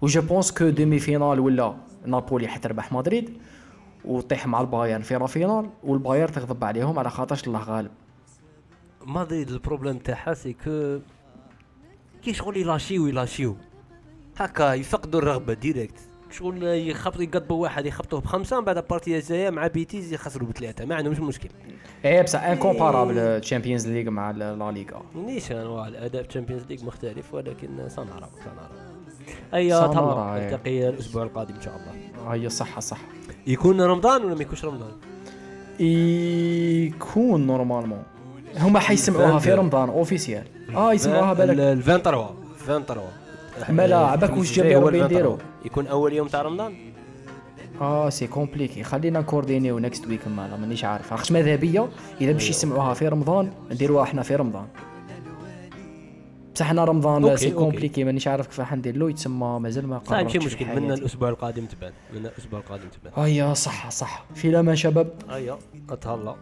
[0.01, 1.75] و je pense que demi-finale ولا
[2.05, 3.37] نابولي حتربح مدريد
[4.05, 7.91] وطيح مع البايرن في la finale والبايرن تغضب عليهم على خاطرش الله غالب.
[9.05, 10.99] مدريد ال problème تاعها c'est que
[12.23, 13.55] كي شغل يلاشيو يلاشيو.
[14.37, 15.99] هكا يفقدوا الرغبة direct.
[16.31, 20.85] شغل يخبطوا يقضبوا واحد يخبطوه بخمسة من بعد ال partie الجاية مع بيتيز يخسروا بثلاثة.
[20.85, 21.49] ما عندهمش مشكل.
[22.05, 27.33] إيه بصح incomparable Champions League مع لا ليغا نيش انواع الاداء في Champions League مختلف
[27.33, 28.82] ولكن سنرى سنرى
[29.53, 30.39] اي تهلا.
[30.39, 32.33] نلتقي الأسبوع القادم إن شاء الله.
[32.33, 32.97] هي صح صح.
[33.47, 34.91] يكون رمضان ولا ما يكونش رمضان؟
[35.79, 38.03] يكون normalement
[38.57, 40.43] هما حيسمعوها في رمضان officiel
[40.75, 43.07] آه يسمعوها بالك ال 23 23
[43.69, 46.73] مالا عباك واش ربي نديرو يكون أول يوم تاع رمضان؟
[47.81, 51.31] آه c'est compliqué خلينا نكوردينيو next week مالا مانيش عارف.
[51.31, 51.87] ماذا بيا
[52.21, 54.65] إذا باش يسمعوها في رمضان نديروها إحنا في رمضان.
[56.53, 57.51] بصح إحنا رمضان c'est.
[57.51, 58.97] compliqué مانيش عارف كيف حندير.
[58.97, 60.81] له يتسمى مازال ما قررتش ماشي في مشكل.
[60.81, 63.23] من الأسبوع القادم تبان من الأسبوع القادم تبان.
[63.25, 64.25] هيا صح صح.
[64.35, 65.59] في الامان شباب؟ أيوه
[65.89, 66.35] اتهلا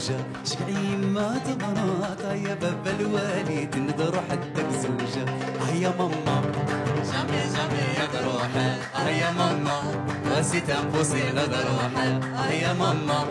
[0.00, 0.24] زوجة.
[0.44, 4.40] شقعي ما تغرد هيا باب الوالي تند روحك
[4.82, 5.24] زوجة
[5.68, 6.36] هيا ماما.
[7.10, 8.68] جامي جامي يا روحي.
[8.94, 9.78] هيا ماما.
[10.30, 12.10] واسيت انفسي لدى روحي.
[12.48, 13.24] هيا ماما.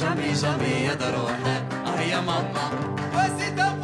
[0.00, 1.56] جامي جامي يا روحي.
[1.98, 2.66] هيا ماما.
[3.14, 3.77] واسيت انفسي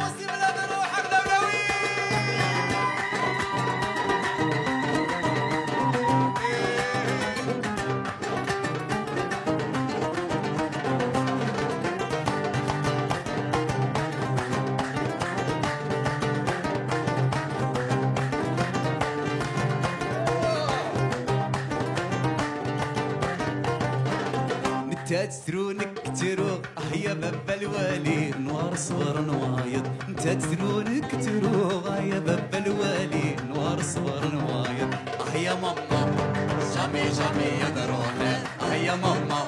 [37.19, 39.41] يا دروحي آه ماما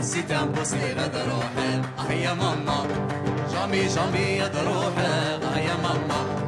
[0.00, 1.70] سيت امبوسيبل دروحي
[2.08, 2.86] آه يا ماما
[3.52, 6.41] جامي يا دروحي آه يا ماما.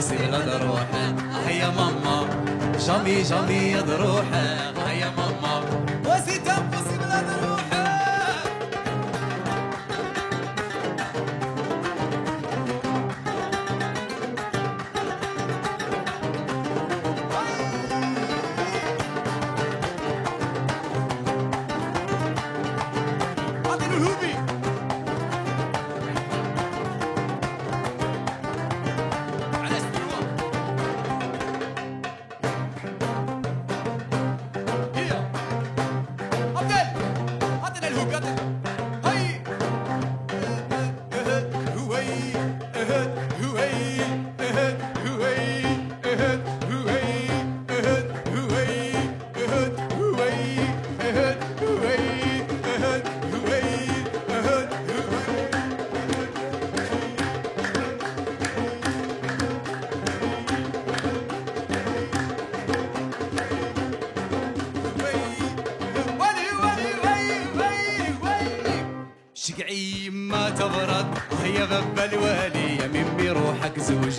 [0.00, 1.14] واسي تنفسي لا دروحي
[1.46, 2.28] هيا ماما
[2.86, 4.49] جامي جامي يا دروحي.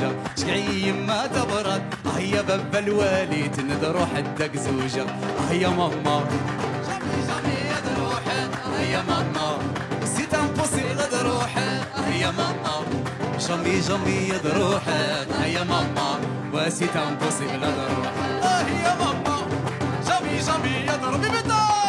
[0.02, 1.84] زوجة شقعي ما تبرد.
[2.18, 5.06] هيا بابا الوالي تنذر حدك زوجة.
[5.50, 6.24] هيا ماما.
[7.28, 8.42] جامي يا دروحي
[8.78, 9.58] هيا ماما.
[10.06, 11.70] سيت امبوسيبل دروحي
[12.08, 12.76] هيا ماما.
[13.48, 15.02] جامي جامي يا دروحي
[15.42, 16.20] هيا ماما.
[16.54, 19.38] وسيت امبوسيبل دروحي هيا ماما.
[20.08, 21.81] جامي جامي يا دروحي بدار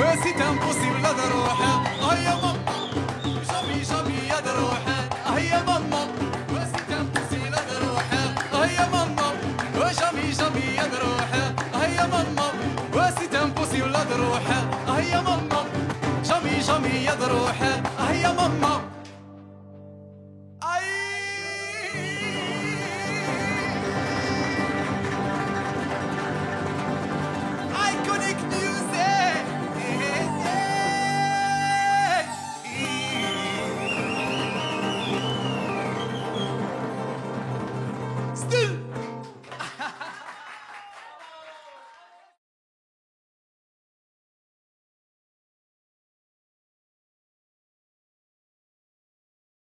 [0.00, 2.49] وسيت impossible de roha, I am